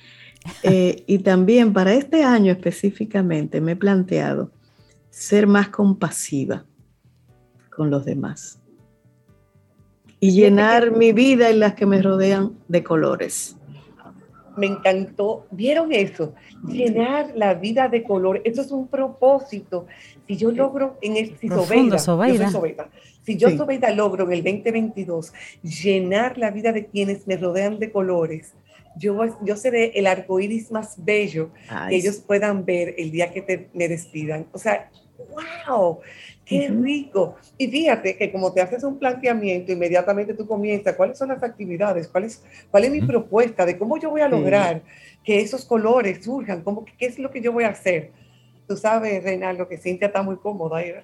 [0.63, 4.51] Eh, y también para este año específicamente me he planteado
[5.09, 6.67] ser más compasiva
[7.71, 8.61] con los demás
[10.21, 13.57] y llenar mi vida y las que me rodean de colores.
[14.57, 15.47] Me encantó.
[15.51, 16.35] ¿Vieron eso?
[16.67, 18.43] Llenar la vida de colores.
[18.45, 19.87] Eso es un propósito.
[20.27, 21.99] Si yo logro en el si Sobeida,
[23.23, 25.33] Si yo Sobeida logro en el 2022
[25.63, 28.55] llenar la vida de quienes me rodean de colores,
[28.97, 31.51] yo, yo seré el arco iris más bello
[31.89, 34.47] que ellos puedan ver el día que te, me despidan.
[34.53, 34.91] O sea,
[35.67, 36.01] wow,
[36.45, 37.37] qué rico.
[37.59, 42.09] Y fíjate que como te haces un planteamiento, inmediatamente tú comienzas, ¿cuáles son las actividades?
[42.09, 44.83] ¿Cuál es, cuál es mi propuesta de cómo yo voy a lograr
[45.25, 46.63] que esos colores surjan?
[46.63, 48.11] ¿Cómo, ¿Qué es lo que yo voy a hacer?
[48.67, 50.81] Tú sabes, Reinaldo, que Cintia está muy cómoda.
[50.83, 51.03] Ella,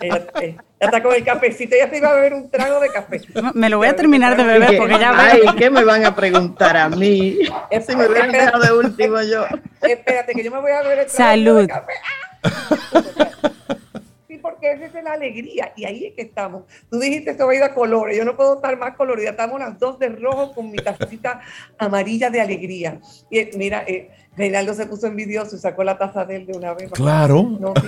[0.00, 1.74] ella, está con el cafecito.
[1.74, 3.22] Ella se iba a beber un trago de café.
[3.54, 6.76] Me lo voy a terminar de beber porque ya Ay, ¿qué me van a preguntar
[6.76, 7.38] a mí?
[7.86, 9.46] Si me hubieran dejado de último yo.
[9.80, 11.60] Espérate, que yo me voy a beber el trago Salud.
[11.62, 11.92] de café.
[12.92, 13.53] Sí,
[14.64, 15.72] porque esa es la alegría.
[15.76, 16.64] Y ahí es que estamos.
[16.90, 18.16] Tú dijiste esto va a ir a colores.
[18.16, 19.30] Yo no puedo estar más colorida.
[19.30, 21.40] Estamos las dos de rojo con mi tacita
[21.78, 23.00] amarilla de alegría.
[23.30, 26.74] Y mira, eh, Reinaldo se puso envidioso y sacó la taza de él de una
[26.74, 26.90] vez.
[26.92, 27.42] Claro.
[27.60, 27.74] No,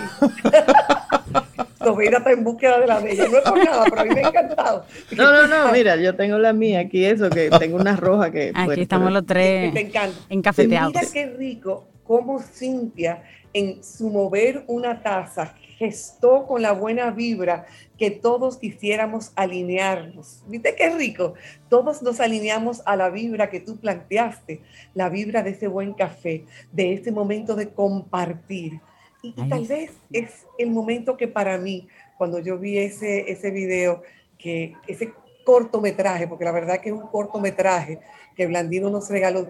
[2.02, 3.28] está en búsqueda de la de ella.
[3.28, 4.84] No es por nada, pero a mí me ha encantado.
[5.16, 8.52] No, no, no, mira, yo tengo la mía aquí, eso, que tengo una roja que...
[8.54, 10.16] Aquí estamos los tres me encanta.
[10.28, 10.94] encafeteados.
[10.94, 13.22] Mira qué rico cómo Cintia,
[13.56, 17.64] en su mover una taza, gestó con la buena vibra
[17.96, 20.42] que todos quisiéramos alinearnos.
[20.46, 21.32] ¿Viste qué rico?
[21.70, 24.60] Todos nos alineamos a la vibra que tú planteaste,
[24.92, 28.82] la vibra de ese buen café, de ese momento de compartir.
[29.22, 31.88] Y, tal vez es el momento que para mí,
[32.18, 34.02] cuando yo vi ese, ese video,
[34.36, 35.14] que ese
[35.46, 38.00] cortometraje, porque la verdad que es un cortometraje
[38.36, 39.48] que Blandino nos regaló,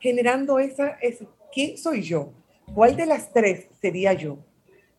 [0.00, 2.32] generando esa, ese, ¿quién soy yo?
[2.74, 4.38] ¿Cuál de las tres sería yo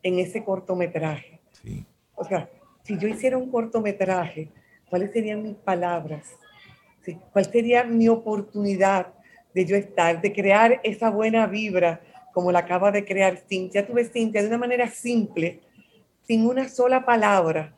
[0.03, 1.39] en ese cortometraje?
[1.63, 1.85] Sí.
[2.15, 2.49] O sea,
[2.83, 4.49] si yo hiciera un cortometraje,
[4.89, 6.25] ¿cuáles serían mis palabras?
[7.31, 9.13] ¿Cuál sería mi oportunidad
[9.53, 12.01] de yo estar, de crear esa buena vibra
[12.33, 13.85] como la acaba de crear Cintia?
[13.85, 15.61] Tú ves, Cintia, de una manera simple,
[16.23, 17.75] sin una sola palabra,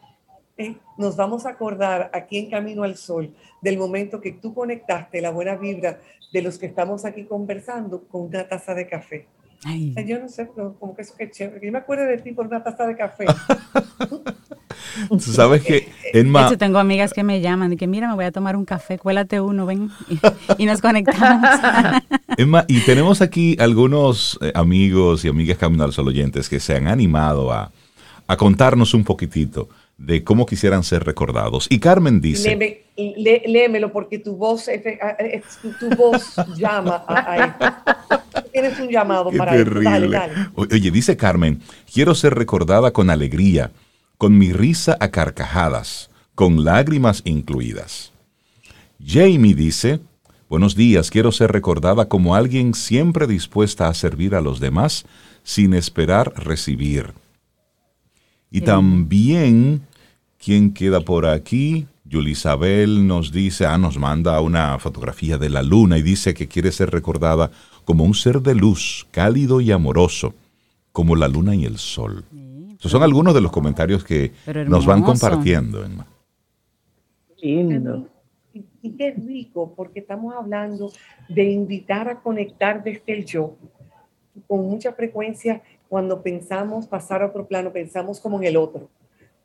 [0.58, 0.76] ¿eh?
[0.98, 5.32] nos vamos a acordar aquí en Camino al Sol del momento que tú conectaste la
[5.32, 6.00] buena vibra
[6.32, 9.28] de los que estamos aquí conversando con una taza de café.
[9.66, 11.66] Yo no sé, como que eso que chévere.
[11.66, 13.26] Yo me acuerdo de ti por una taza de café.
[15.10, 16.56] Tú sabes que, Enma...
[16.58, 19.42] tengo amigas que me llaman y que mira, me voy a tomar un café, cuélate
[19.42, 19.90] uno, ven,
[20.58, 21.50] y, nos conectamos.
[22.38, 26.76] Emma, y tenemos aquí algunos eh, amigos y amigas Camino al Sol oyentes que se
[26.76, 27.72] han animado a,
[28.28, 31.68] a contarnos un poquitito de cómo quisieran ser recordados.
[31.70, 32.86] Y Carmen dice...
[32.96, 34.68] léemelo porque tu voz,
[35.80, 37.94] tu, voz llama a,
[38.52, 40.20] Tienes un llamado para terrible.
[40.56, 41.62] Oye, dice Carmen,
[41.94, 43.72] quiero ser recordada con alegría,
[44.18, 48.14] con mi risa a carcajadas, con lágrimas incluidas.
[49.06, 50.00] Jamie dice,
[50.48, 55.06] buenos días, quiero ser recordada como alguien siempre dispuesta a servir a los demás
[55.44, 57.14] sin esperar recibir.
[58.52, 59.84] Y también
[60.42, 61.86] ¿Quién queda por aquí?
[62.06, 66.72] Yulisabel nos dice, ah, nos manda una fotografía de la luna y dice que quiere
[66.72, 67.52] ser recordada
[67.84, 70.34] como un ser de luz, cálido y amoroso,
[70.94, 72.24] como la luna y el sol.
[72.80, 74.32] Esos son algunos de los comentarios que
[74.66, 76.08] nos van compartiendo, Emma.
[77.42, 78.08] Lindo.
[78.82, 80.90] Y qué rico, porque estamos hablando
[81.28, 83.58] de invitar a conectar desde el yo.
[84.48, 88.90] Con mucha frecuencia, cuando pensamos pasar a otro plano, pensamos como en el otro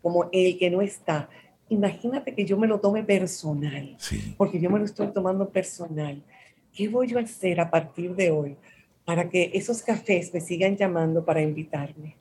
[0.05, 1.30] como el que no está.
[1.70, 3.96] Imagínate que yo me lo tome personal,
[4.36, 6.22] porque yo me lo estoy tomando personal.
[6.74, 8.55] ¿Qué voy yo a hacer a partir de hoy
[9.07, 12.16] para que esos cafés me sigan llamando para invitarme?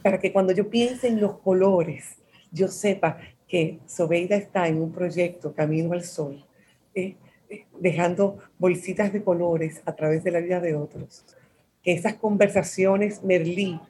[0.00, 2.18] Para que cuando yo piense en los colores,
[2.52, 6.46] yo sepa que Sobeida está en un proyecto Camino al Sol,
[6.94, 7.16] ¿eh?
[7.80, 11.24] dejando bolsitas de colores a través de la vida de otros.
[11.82, 13.80] Que esas conversaciones Merlí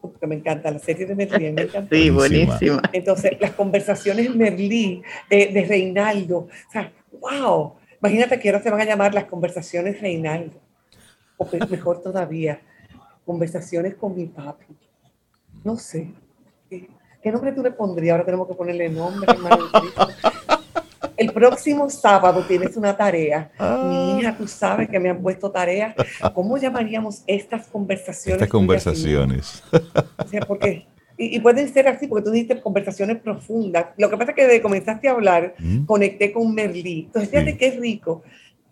[0.00, 1.94] porque me encanta la serie de Merlí, me encanta.
[1.94, 2.82] Sí, buenísima.
[2.92, 8.80] Entonces, las conversaciones Merlí eh, de Reinaldo, o sea, wow, imagínate que ahora se van
[8.80, 10.60] a llamar las conversaciones Reinaldo,
[11.36, 12.60] o mejor todavía,
[13.24, 14.66] conversaciones con mi papi.
[15.64, 16.12] No sé.
[16.68, 16.88] ¿Qué,
[17.30, 18.12] nombre tú le pondrías?
[18.12, 19.66] Ahora tenemos que ponerle nombre, hermano.
[21.20, 23.52] El próximo sábado tienes una tarea.
[23.58, 23.84] Ah.
[23.86, 25.94] Mi hija, tú sabes que me han puesto tareas.
[26.32, 28.40] ¿Cómo llamaríamos estas conversaciones?
[28.40, 29.62] Estas conversaciones.
[30.16, 30.86] O sea, porque,
[31.18, 33.88] y, pueden ser así, porque tú dijiste conversaciones profundas.
[33.98, 35.54] Lo que pasa es que desde comenzaste a hablar,
[35.84, 37.04] conecté con Merlí.
[37.08, 38.22] Entonces, fíjate qué rico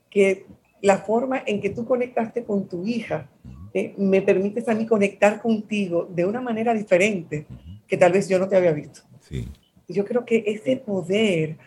[0.08, 0.46] que
[0.80, 3.28] la forma en que tú conectaste con tu hija
[3.74, 7.44] eh, me permites a mí conectar contigo de una manera diferente
[7.86, 9.02] que tal vez yo no te había visto.
[9.20, 9.46] Sí.
[9.86, 11.58] Yo creo que ese poder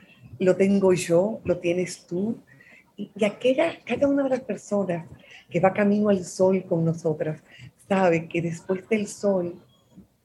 [0.45, 2.35] lo tengo yo, lo tienes tú.
[2.97, 5.07] Y, aquella, cada una de las personas
[5.49, 7.41] que va camino al sol con nosotras
[7.87, 9.55] sabe que después del sol,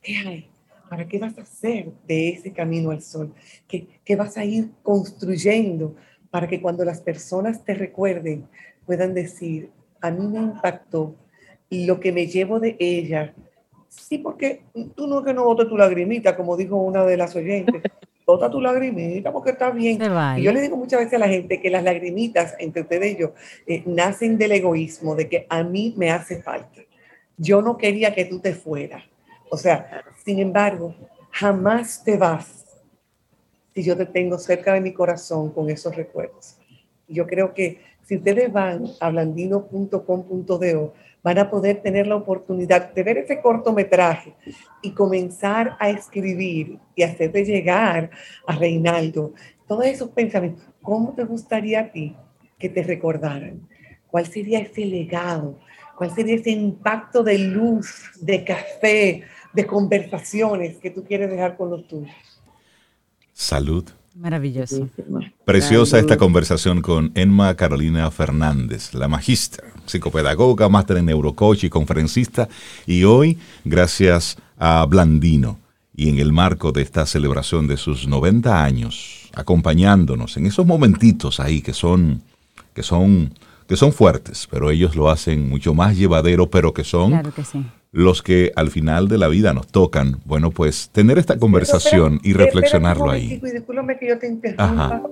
[0.03, 0.51] ¿qué hay?
[0.89, 3.35] ¿Para qué vas a hacer de ese camino al sol?
[3.69, 5.97] ¿Qué, qué vas a ir construyendo
[6.31, 8.49] para que cuando las personas te recuerden
[8.87, 11.15] puedan decir, a mí me impactó
[11.69, 13.35] y lo que me llevo de ella.
[13.89, 14.63] Sí, porque
[14.95, 17.83] tú no que no botes tu lagrimita, como dijo una de las oyentes.
[18.27, 20.01] Bota tu lagrimita porque está bien.
[20.37, 23.21] Y yo le digo muchas veces a la gente que las lagrimitas, entre ustedes y
[23.21, 23.35] yo,
[23.67, 26.83] eh, nacen del egoísmo, de que a mí me hace falta.
[27.37, 29.05] Yo no quería que tú te fueras.
[29.49, 30.95] O sea, sin embargo,
[31.31, 32.67] jamás te vas
[33.75, 36.57] si yo te tengo cerca de mi corazón con esos recuerdos.
[37.07, 40.95] Yo creo que si ustedes van a blandino.com.do,
[41.27, 44.33] van a poder tener la oportunidad de ver ese cortometraje
[44.81, 48.11] y comenzar a escribir y hacerte llegar
[48.47, 49.35] a Reinaldo
[49.67, 50.65] todos esos pensamientos.
[50.81, 52.15] ¿Cómo te gustaría a ti
[52.61, 53.69] que te recordaran?
[54.07, 55.59] ¿Cuál sería ese legado?
[55.97, 61.71] ¿Cuál sería ese impacto de luz, de café, de conversaciones que tú quieres dejar con
[61.71, 62.15] los tuyos?
[63.33, 63.91] Salud.
[64.19, 64.89] Maravilloso.
[65.45, 72.49] Preciosa esta conversación con Emma Carolina Fernández, la magista, psicopedagoga, máster en neurocoach y conferencista.
[72.87, 75.59] Y hoy, gracias a Blandino
[75.95, 81.39] y en el marco de esta celebración de sus 90 años, acompañándonos en esos momentitos
[81.39, 82.23] ahí que son,
[82.75, 83.35] que son,
[83.69, 87.45] que son fuertes, pero ellos lo hacen mucho más llevadero, pero que son claro que
[87.45, 87.65] sí
[87.97, 92.35] los que al final de la vida nos tocan, bueno, pues tener esta conversación y
[92.35, 93.41] reflexionarlo ahí.
[93.43, 95.03] Discúlpame que yo te interrumpa.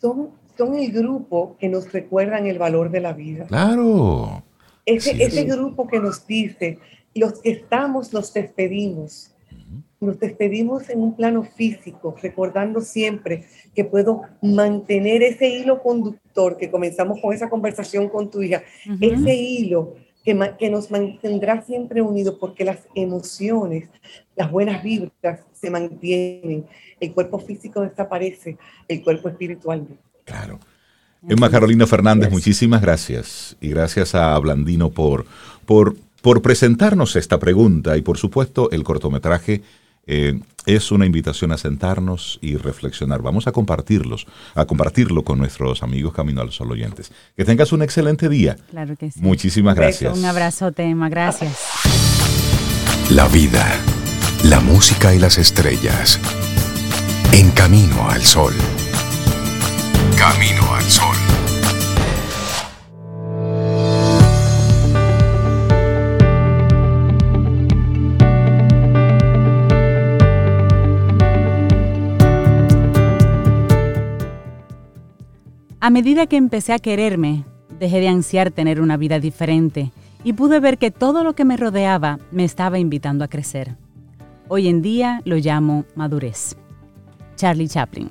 [0.00, 3.46] Son, son el grupo que nos recuerdan el valor de la vida.
[3.46, 4.42] Claro.
[4.84, 6.80] Ese, ese grupo que nos dice,
[7.14, 9.30] los que estamos nos despedimos.
[10.00, 13.44] Nos despedimos en un plano físico, recordando siempre
[13.76, 18.62] que puedo mantener ese hilo conductor que comenzamos con esa conversación con tu hija,
[19.00, 19.94] ese hilo
[20.26, 23.88] que, nos mantendrá siempre unidos porque las emociones,
[24.34, 26.66] las buenas vibras se mantienen,
[26.98, 28.58] el cuerpo físico desaparece,
[28.88, 29.86] el cuerpo espiritual
[30.24, 30.58] Claro.
[31.28, 33.56] Emma Carolina Fernández, muchísimas gracias.
[33.60, 35.26] Y gracias a Blandino por,
[35.64, 39.62] por, por presentarnos esta pregunta y por supuesto el cortometraje
[40.06, 43.22] eh, es una invitación a sentarnos y reflexionar.
[43.22, 47.12] Vamos a compartirlos, a compartirlo con nuestros amigos Camino al Sol oyentes.
[47.36, 48.56] Que tengas un excelente día.
[48.70, 49.20] Claro que sí.
[49.20, 50.16] Muchísimas gracias.
[50.16, 51.08] Un abrazo, Tema.
[51.08, 51.56] Gracias.
[53.10, 53.64] La vida,
[54.44, 56.20] la música y las estrellas.
[57.32, 58.54] En Camino al Sol.
[60.16, 61.25] Camino al Sol.
[75.86, 77.44] A medida que empecé a quererme,
[77.78, 79.92] dejé de ansiar tener una vida diferente
[80.24, 83.76] y pude ver que todo lo que me rodeaba me estaba invitando a crecer.
[84.48, 86.56] Hoy en día lo llamo madurez.
[87.36, 88.10] Charlie Chaplin.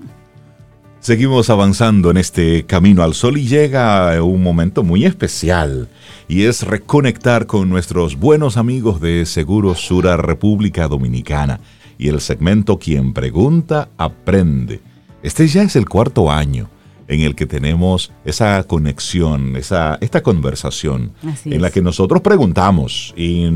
[1.02, 5.90] Seguimos avanzando en este camino al sol y llega un momento muy especial
[6.30, 11.60] y es reconectar con nuestros buenos amigos de Seguro Sura República Dominicana
[11.98, 14.80] y el segmento Quien pregunta aprende.
[15.24, 16.70] Este ya es el cuarto año
[17.08, 21.12] en el que tenemos esa conexión, esa, esta conversación
[21.46, 23.50] en la que nosotros preguntamos y,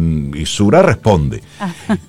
[0.45, 1.41] Sura responde.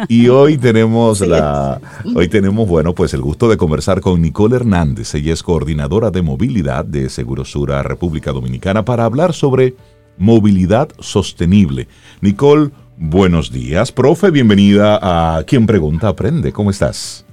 [0.08, 1.80] y hoy tenemos la,
[2.14, 5.14] hoy tenemos, bueno, pues el gusto de conversar con Nicole Hernández.
[5.14, 9.74] Ella es coordinadora de movilidad de Segurosura República Dominicana para hablar sobre
[10.18, 11.88] movilidad sostenible.
[12.20, 13.92] Nicole, buenos días.
[13.92, 16.52] Profe, bienvenida a Quien Pregunta Aprende.
[16.52, 17.24] ¿Cómo estás?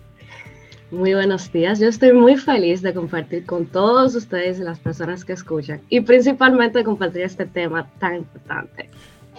[0.90, 1.80] Muy buenos días.
[1.80, 6.00] Yo estoy muy feliz de compartir con todos ustedes y las personas que escuchan y
[6.00, 8.90] principalmente de compartir este tema tan importante.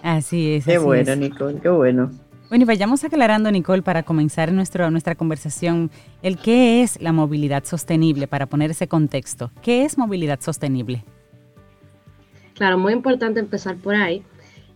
[0.03, 0.67] Así es.
[0.67, 2.11] Qué bueno, Nicole, qué bueno.
[2.51, 5.91] Bueno, y vayamos aclarando, Nicole, para comenzar nuestro, nuestra conversación,
[6.23, 9.51] el qué es la movilidad sostenible, para poner ese contexto.
[9.63, 11.03] ¿Qué es movilidad sostenible?
[12.55, 14.23] Claro, muy importante empezar por ahí.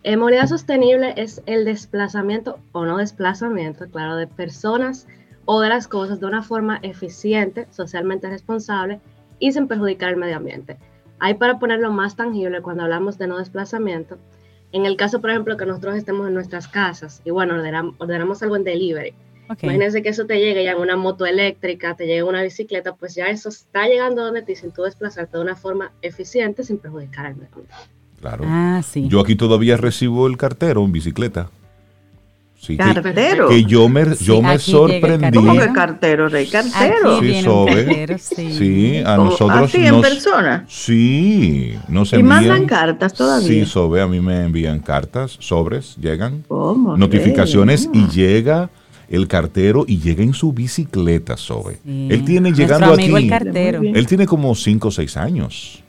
[0.04, 5.06] Eh, movilidad sostenible es el desplazamiento o no desplazamiento, claro, de personas
[5.44, 9.00] o de las cosas de una forma eficiente, socialmente responsable
[9.38, 10.78] y sin perjudicar el medio ambiente.
[11.18, 14.18] Hay para ponerlo más tangible cuando hablamos de no desplazamiento.
[14.72, 18.56] En el caso, por ejemplo, que nosotros estemos en nuestras casas y bueno, ordenamos, algo
[18.56, 19.14] en delivery.
[19.48, 22.94] Imagínense que eso te llegue ya en una moto eléctrica, te llegue en una bicicleta,
[22.94, 26.78] pues ya eso está llegando donde ti sin tú desplazarte de una forma eficiente sin
[26.78, 27.74] perjudicar al medio ambiente.
[28.20, 28.44] Claro.
[28.46, 29.08] Ah, sí.
[29.08, 31.50] Yo aquí todavía recibo el cartero en bicicleta.
[32.76, 33.48] Cartero.
[33.48, 35.36] Que, yo me, yo me sorprendí.
[35.36, 36.46] ¿Cómo que cartero, rey?
[36.46, 37.20] Cartero.
[37.20, 38.18] sí, Sobe.
[38.18, 39.02] sí.
[39.04, 39.68] a nosotros.
[39.68, 40.64] ¿Así en persona?
[40.68, 42.44] Sí, nos envían.
[42.44, 43.48] Y mandan cartas todavía.
[43.48, 46.44] Sí, Sobe, a mí me envían cartas, sobres, llegan.
[46.48, 46.96] ¿Cómo?
[46.96, 48.70] Notificaciones y llega
[49.08, 51.78] el cartero y llega en su bicicleta, Sobe.
[51.84, 53.14] Él tiene llegando aquí.
[53.14, 53.82] El cartero.
[53.82, 55.81] Él tiene como 5 o 6 años.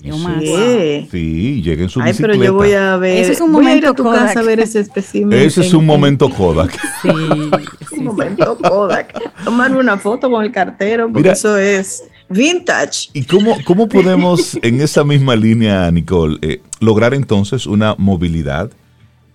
[0.00, 1.08] Sí.
[1.10, 3.18] sí, llega en su Ay, pero yo voy a ver.
[3.18, 5.38] Ese es un momento voy a ir a tu casa a ver ese espécimen.
[5.38, 6.72] Ese es un momento Kodak.
[7.02, 7.08] Sí,
[7.90, 9.20] sí un momento Kodak.
[9.44, 13.10] Tomar una foto con el cartero, porque eso es vintage.
[13.12, 18.70] ¿Y cómo, cómo podemos, en esa misma línea, Nicole, eh, lograr entonces una movilidad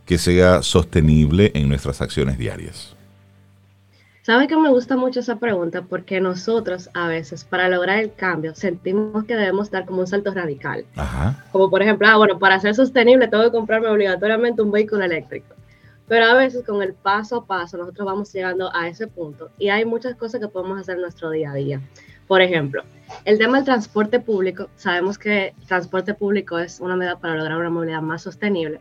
[0.05, 2.95] que sea sostenible en nuestras acciones diarias?
[4.23, 5.81] ¿Sabe que me gusta mucho esa pregunta?
[5.81, 10.33] Porque nosotros a veces para lograr el cambio sentimos que debemos dar como un salto
[10.33, 10.85] radical.
[11.51, 15.53] Como por ejemplo, ah, bueno, para ser sostenible tengo que comprarme obligatoriamente un vehículo eléctrico.
[16.07, 19.67] Pero a veces con el paso a paso nosotros vamos llegando a ese punto y
[19.67, 21.81] hay muchas cosas que podemos hacer en nuestro día a día.
[22.25, 22.81] Por ejemplo,
[23.25, 27.57] el tema del transporte público, sabemos que el transporte público es una medida para lograr
[27.57, 28.79] una movilidad más sostenible.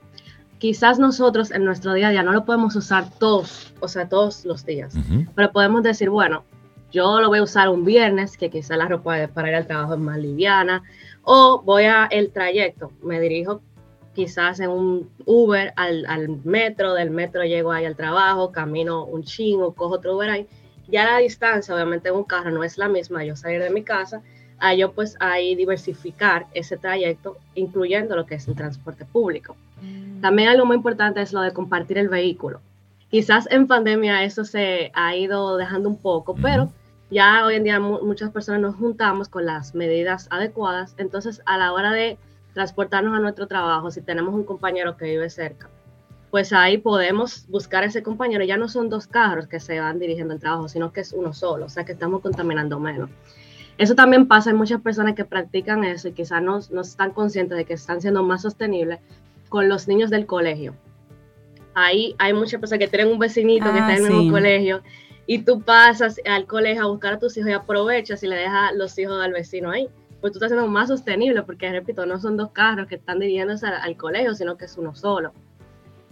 [0.63, 4.45] Quizás nosotros en nuestro día a día no lo podemos usar todos, o sea, todos
[4.45, 4.95] los días,
[5.35, 6.45] pero podemos decir, bueno,
[6.93, 9.95] yo lo voy a usar un viernes, que quizás la ropa para ir al trabajo
[9.95, 10.85] es más liviana,
[11.25, 13.61] o voy a el trayecto, me dirijo
[14.15, 19.25] quizás en un Uber al, al metro, del metro llego ahí al trabajo, camino un
[19.25, 20.47] chingo, cojo otro Uber ahí,
[20.87, 23.83] ya la distancia, obviamente en un carro no es la misma, yo salir de mi
[23.83, 24.23] casa,
[24.61, 29.57] a yo pues ahí diversificar ese trayecto, incluyendo lo que es el transporte público.
[30.21, 32.61] También algo muy importante es lo de compartir el vehículo.
[33.11, 36.73] Quizás en pandemia eso se ha ido dejando un poco, pero
[37.11, 41.73] ya hoy en día muchas personas nos juntamos con las medidas adecuadas, entonces a la
[41.73, 42.17] hora de
[42.55, 45.69] transportarnos a nuestro trabajo, si tenemos un compañero que vive cerca,
[46.31, 48.45] pues ahí podemos buscar a ese compañero.
[48.45, 51.35] Ya no son dos carros que se van dirigiendo al trabajo, sino que es uno
[51.35, 53.11] solo, o sea que estamos contaminando menos.
[53.77, 57.59] Eso también pasa, hay muchas personas que practican eso y quizás no, no están conscientes
[57.59, 59.01] de que están siendo más sostenibles
[59.53, 60.75] con los niños del colegio.
[61.75, 64.83] Ahí hay muchas personas que tienen un vecinito que está en el mismo colegio
[65.27, 68.75] y tú pasas al colegio a buscar a tus hijos y aprovechas y le dejas
[68.75, 69.91] los hijos al vecino ahí.
[70.23, 73.67] Pues tú estás siendo más sostenible porque, repito, no son dos carros que están dirigiéndose
[73.67, 75.35] al colegio, sino que es uno solo.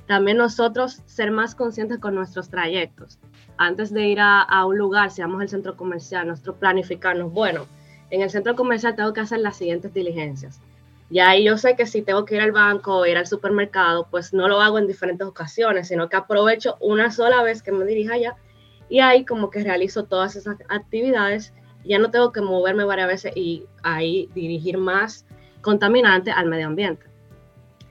[0.07, 3.19] También nosotros ser más conscientes con nuestros trayectos.
[3.57, 7.67] Antes de ir a, un lugar, si vamos al centro comercial, nosotros planificarnos, bueno,
[8.11, 10.61] en el centro comercial tengo que hacer las siguientes diligencias.
[11.11, 14.07] Y ahí yo sé que si tengo que ir al banco o ir al supermercado,
[14.11, 17.85] pues no lo hago en diferentes ocasiones, sino que aprovecho una sola vez que me
[17.85, 18.37] dirija allá
[18.89, 21.53] y ahí como que realizo todas esas actividades.
[21.85, 25.27] Ya no tengo que moverme varias veces y ahí dirigir más
[25.63, 27.07] contaminante al medio ambiente.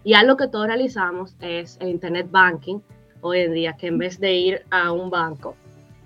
[0.05, 2.79] Y algo que todos realizamos es el Internet Banking
[3.19, 5.55] hoy en día, que en vez de ir a un banco,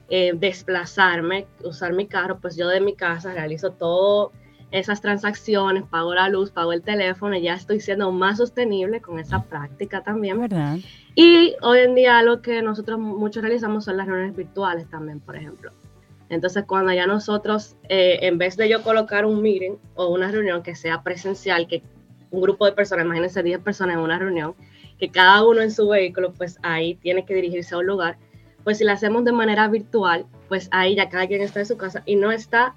[0.10, 4.32] eh, desplazarme, usar mi carro, pues yo de mi casa realizo todas
[4.74, 9.20] esas transacciones, pago la luz, pago el teléfono, y ya estoy siendo más sostenible con
[9.20, 10.42] esa práctica también.
[10.42, 10.80] ¿Verdad?
[11.14, 15.36] Y hoy en día lo que nosotros muchos realizamos son las reuniones virtuales también, por
[15.36, 15.72] ejemplo.
[16.30, 20.64] Entonces, cuando ya nosotros, eh, en vez de yo colocar un meeting o una reunión
[20.64, 21.84] que sea presencial, que
[22.32, 24.56] un grupo de personas, imagínense 10 personas en una reunión,
[24.98, 28.18] que cada uno en su vehículo, pues ahí tiene que dirigirse a un lugar,
[28.64, 31.78] pues si lo hacemos de manera virtual, pues ahí ya cada quien está en su
[31.78, 32.74] casa y no está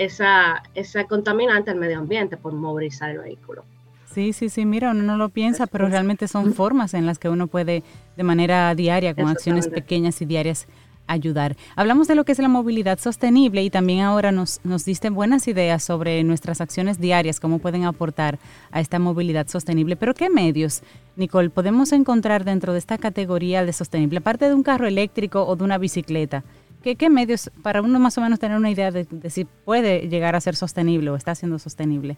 [0.00, 3.64] esa, esa contaminante al medio ambiente por movilizar el vehículo.
[4.12, 7.28] Sí, sí, sí, mira, uno no lo piensa, pero realmente son formas en las que
[7.28, 7.84] uno puede
[8.16, 10.66] de manera diaria, con acciones pequeñas y diarias,
[11.06, 11.56] ayudar.
[11.76, 15.46] Hablamos de lo que es la movilidad sostenible y también ahora nos, nos diste buenas
[15.48, 18.38] ideas sobre nuestras acciones diarias, cómo pueden aportar
[18.70, 19.96] a esta movilidad sostenible.
[19.96, 20.82] Pero ¿qué medios,
[21.16, 25.56] Nicole, podemos encontrar dentro de esta categoría de sostenible, aparte de un carro eléctrico o
[25.56, 26.42] de una bicicleta?
[26.82, 30.34] ¿Qué, qué medios, para uno más o menos tener una idea de, si puede llegar
[30.34, 32.16] a ser sostenible o está siendo sostenible?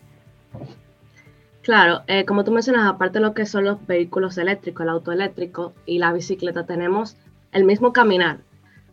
[1.63, 5.13] Claro, eh, como tú mencionas, aparte de lo que son los vehículos eléctricos, el auto
[5.13, 7.17] eléctrico y la bicicleta, tenemos
[7.53, 8.39] el mismo caminar.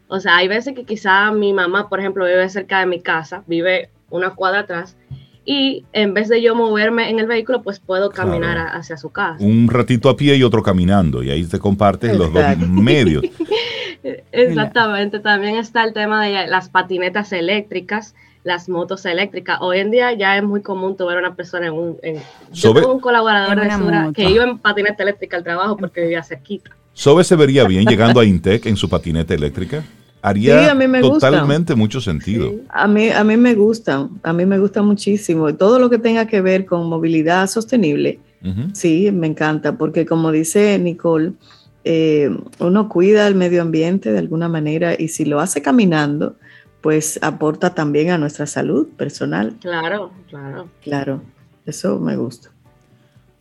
[0.07, 3.43] O sea, hay veces que quizá mi mamá, por ejemplo, vive cerca de mi casa,
[3.45, 4.97] vive una cuadra atrás,
[5.45, 9.43] y en vez de yo moverme en el vehículo, pues puedo caminar hacia su casa.
[9.43, 13.23] Un ratito a pie y otro caminando, y ahí te compartes los dos medios.
[14.31, 19.57] Exactamente, también está el tema de las patinetas eléctricas, las motos eléctricas.
[19.61, 21.97] Hoy en día ya es muy común ver a una persona en un...
[22.51, 26.23] yo tengo un colaborador de Sura que iba en patineta eléctrica al trabajo porque vivía
[26.23, 26.71] cerquita.
[26.93, 29.83] ¿Sobe se vería bien llegando a Intec en su patineta eléctrica?
[30.21, 32.51] Haría totalmente mucho sentido.
[32.69, 35.53] A, mí, a mí me gusta, a mí me gusta muchísimo.
[35.55, 38.19] Todo lo que tenga que ver con movilidad sostenible,
[38.73, 41.33] sí, me encanta, porque como dice Nicole,
[41.83, 42.29] eh,
[42.59, 46.35] uno cuida el medio ambiente de alguna manera y si lo hace caminando,
[46.81, 49.55] pues aporta también a nuestra salud personal.
[49.59, 50.69] Claro, claro.
[50.81, 51.21] Claro,
[51.65, 52.51] eso me gusta.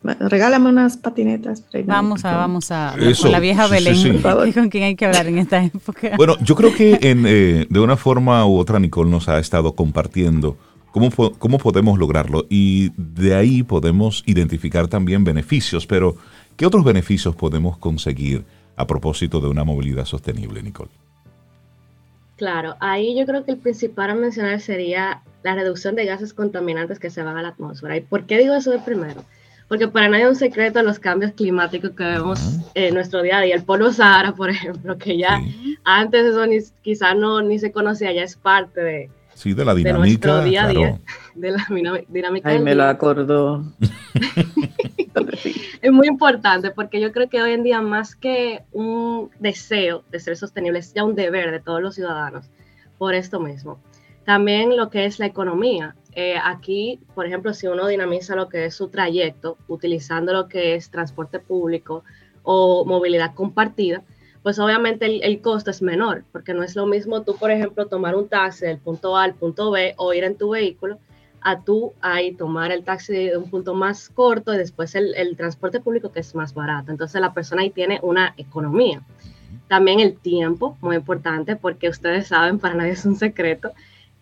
[0.01, 1.65] Regálame unas patinetas.
[1.85, 4.21] Vamos a, vamos a, con la vieja Belén,
[4.53, 6.11] con quien hay que hablar en esta época.
[6.15, 9.75] Bueno, yo creo que en, eh, de una forma u otra Nicole nos ha estado
[9.75, 10.57] compartiendo
[10.91, 16.15] cómo, cómo podemos lograrlo y de ahí podemos identificar también beneficios, pero
[16.59, 18.43] ¿qué otros beneficios podemos conseguir
[18.75, 20.91] a propósito de una movilidad sostenible, Nicole?
[22.35, 26.99] Claro, ahí yo creo que el principal a mencionar sería la reducción de gases contaminantes
[26.99, 27.95] que se van a la atmósfera.
[27.95, 29.23] ¿Y por qué digo eso de primero?
[29.69, 32.41] Porque para nadie es un secreto los cambios climáticos que vemos
[32.73, 33.55] en nuestro día a día.
[33.55, 35.41] El polvo Sahara, por ejemplo, que ya
[35.85, 39.09] antes eso ni, quizás no ni se conocía, ya es parte de,
[39.39, 40.41] Sí, de la dinámica.
[40.41, 40.99] De día a día,
[41.39, 41.65] de la
[42.07, 42.49] dinámica.
[42.49, 43.63] Ay, me lo acordó.
[45.81, 50.19] es muy importante porque yo creo que hoy en día más que un deseo de
[50.19, 52.49] ser sostenible, es ya un deber de todos los ciudadanos
[52.97, 53.79] por esto mismo.
[54.25, 55.95] También lo que es la economía.
[56.13, 60.75] Eh, aquí, por ejemplo, si uno dinamiza lo que es su trayecto utilizando lo que
[60.75, 62.03] es transporte público
[62.43, 64.03] o movilidad compartida,
[64.43, 68.15] pues obviamente el, costo es menor, porque no es lo mismo tú, por ejemplo, tomar
[68.15, 70.97] un taxi del punto A al punto B o ir en tu vehículo,
[71.41, 75.35] a tú ahí tomar el taxi de un punto más corto y después el, el
[75.35, 76.91] transporte público que es más barato.
[76.91, 79.01] Entonces la persona ahí tiene una economía.
[79.67, 83.71] También el tiempo, muy importante, porque ustedes saben, para nadie es un secreto,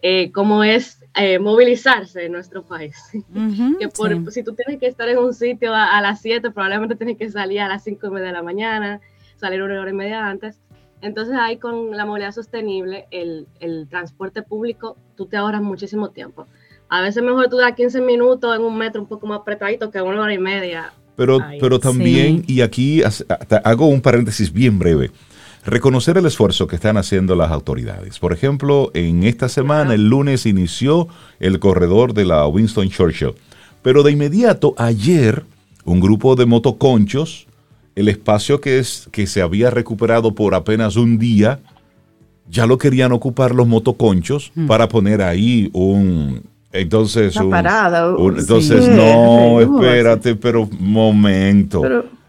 [0.01, 2.95] eh, cómo es eh, movilizarse en nuestro país.
[3.79, 6.95] que por, si tú tienes que estar en un sitio a, a las 7, probablemente
[6.95, 9.01] tienes que salir a las 5 y media de la mañana
[9.37, 10.59] salir una hora y media antes.
[11.01, 16.47] Entonces ahí con la movilidad sostenible, el, el transporte público, tú te ahorras muchísimo tiempo.
[16.89, 20.01] A veces mejor tú das 15 minutos en un metro un poco más apretadito que
[20.01, 20.93] una hora y media.
[21.15, 23.01] Pero, pero también, y aquí
[23.63, 25.09] hago un paréntesis bien breve,
[25.65, 28.19] reconocer el esfuerzo que están haciendo las autoridades.
[28.19, 31.07] Por ejemplo, en esta semana, el lunes, inició
[31.39, 33.33] el corredor de la Winston Churchill.
[33.81, 35.43] Pero de inmediato, ayer,
[35.85, 37.47] un grupo de motoconchos
[37.97, 41.61] el espacio que, es, que se había recuperado por apenas un día,
[42.47, 44.67] ya lo querían ocupar los motoconchos mm.
[44.67, 46.43] para poner ahí un...
[46.79, 48.15] Entonces, parada.
[48.37, 51.83] entonces no, espérate, pero momento.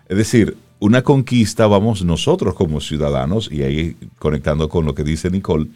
[0.09, 5.31] es decir, una conquista, vamos nosotros como ciudadanos, y ahí conectando con lo que dice
[5.31, 5.69] Nicole,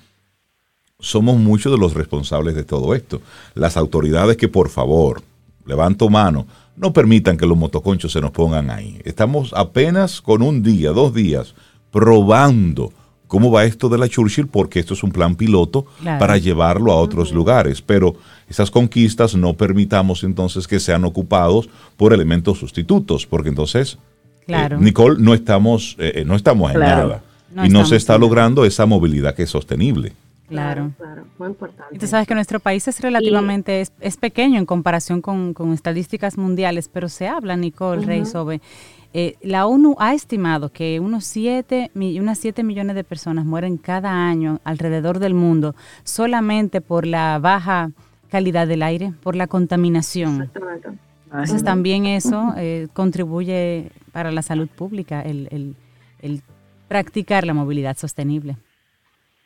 [1.01, 3.20] somos muchos de los responsables de todo esto.
[3.55, 5.23] Las autoridades que por favor,
[5.66, 6.47] levanto mano,
[6.77, 9.01] no permitan que los motoconchos se nos pongan ahí.
[9.05, 11.55] Estamos apenas con un día, dos días,
[11.90, 12.93] probando
[13.33, 16.97] cómo va esto de la Churchill, porque esto es un plan piloto para llevarlo a
[16.97, 17.81] otros lugares.
[17.81, 18.15] Pero
[18.47, 23.97] esas conquistas no permitamos entonces que sean ocupados por elementos sustitutos, porque entonces,
[24.47, 27.23] eh, Nicole, no estamos, eh, eh, no estamos en nada.
[27.65, 30.13] y no se está logrando esa movilidad que es sostenible.
[30.51, 30.91] Claro.
[30.99, 31.97] claro, muy importante.
[31.97, 36.91] Y tú sabes que nuestro país es relativamente, es, pequeño en comparación con, estadísticas mundiales,
[36.91, 38.61] pero se habla, Nicole Rey, sobre...
[39.14, 44.10] Eh, la ONU ha estimado que unos 7, unas 7 millones de personas mueren cada
[44.10, 47.90] año alrededor del mundo solamente por la baja
[48.30, 50.51] calidad del aire, por la contaminación.
[51.30, 55.76] Entonces también eso eh, contribuye para la salud pública, el
[56.89, 58.56] practicar la movilidad sostenible.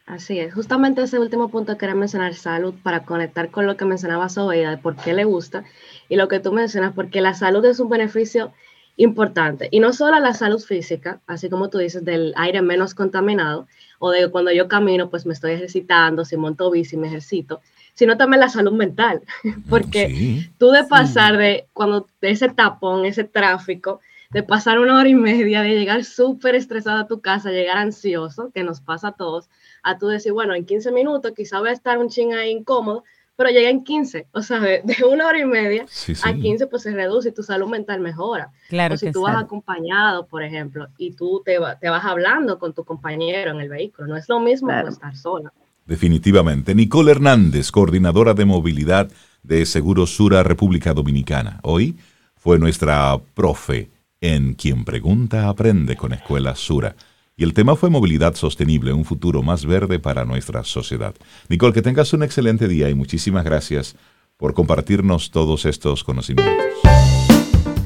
[0.06, 4.28] Así es, justamente ese último punto quería mencionar salud para conectar con lo que mencionaba
[4.28, 5.64] Sobeida de por qué le gusta
[6.08, 8.52] y lo que tú mencionas, porque la salud es un beneficio
[8.96, 9.68] importante.
[9.70, 13.66] Y no solo la salud física, así como tú dices, del aire menos contaminado
[13.98, 17.60] o de cuando yo camino, pues me estoy ejercitando, si monto bici, me ejercito,
[17.94, 19.22] sino también la salud mental,
[19.68, 24.00] porque tú de pasar de cuando de ese tapón, ese tráfico,
[24.30, 28.50] de pasar una hora y media, de llegar súper estresado a tu casa, llegar ansioso,
[28.52, 29.48] que nos pasa a todos,
[29.82, 33.04] a tú decir, bueno, en 15 minutos quizá voy a estar un ching ahí incómodo,
[33.36, 35.86] pero llega en 15, o sea, de, una hora y media
[36.22, 38.50] a 15 pues se reduce y tu salud mental mejora.
[38.68, 42.72] Claro o si tú vas acompañado, por ejemplo, y tú te, te, vas hablando con
[42.72, 45.52] tu compañero en el vehículo, no es lo mismo que estar sola.
[45.84, 46.74] Definitivamente.
[46.74, 49.08] Nicole Hernández, coordinadora de movilidad
[49.42, 51.60] de Seguro Sura República Dominicana.
[51.62, 51.96] Hoy
[52.36, 53.90] fue nuestra profe
[54.20, 56.96] en Quien Pregunta Aprende con Escuela Sura.
[57.38, 61.14] Y el tema fue movilidad sostenible, un futuro más verde para nuestra sociedad.
[61.50, 63.94] Nicole, que tengas un excelente día y muchísimas gracias
[64.38, 66.54] por compartirnos todos estos conocimientos.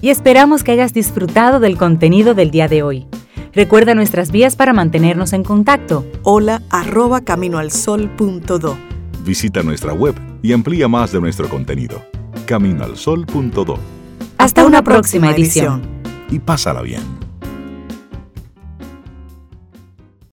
[0.00, 3.06] Y esperamos que hayas disfrutado del contenido del día de hoy.
[3.52, 6.06] Recuerda nuestras vías para mantenernos en contacto.
[6.22, 8.78] Hola arroba caminoalsol.do.
[9.24, 12.00] Visita nuestra web y amplía más de nuestro contenido.
[12.46, 13.78] Caminoalsol.do.
[14.38, 15.82] Hasta, una, próxima, edición.
[16.30, 17.29] Y pásala bien.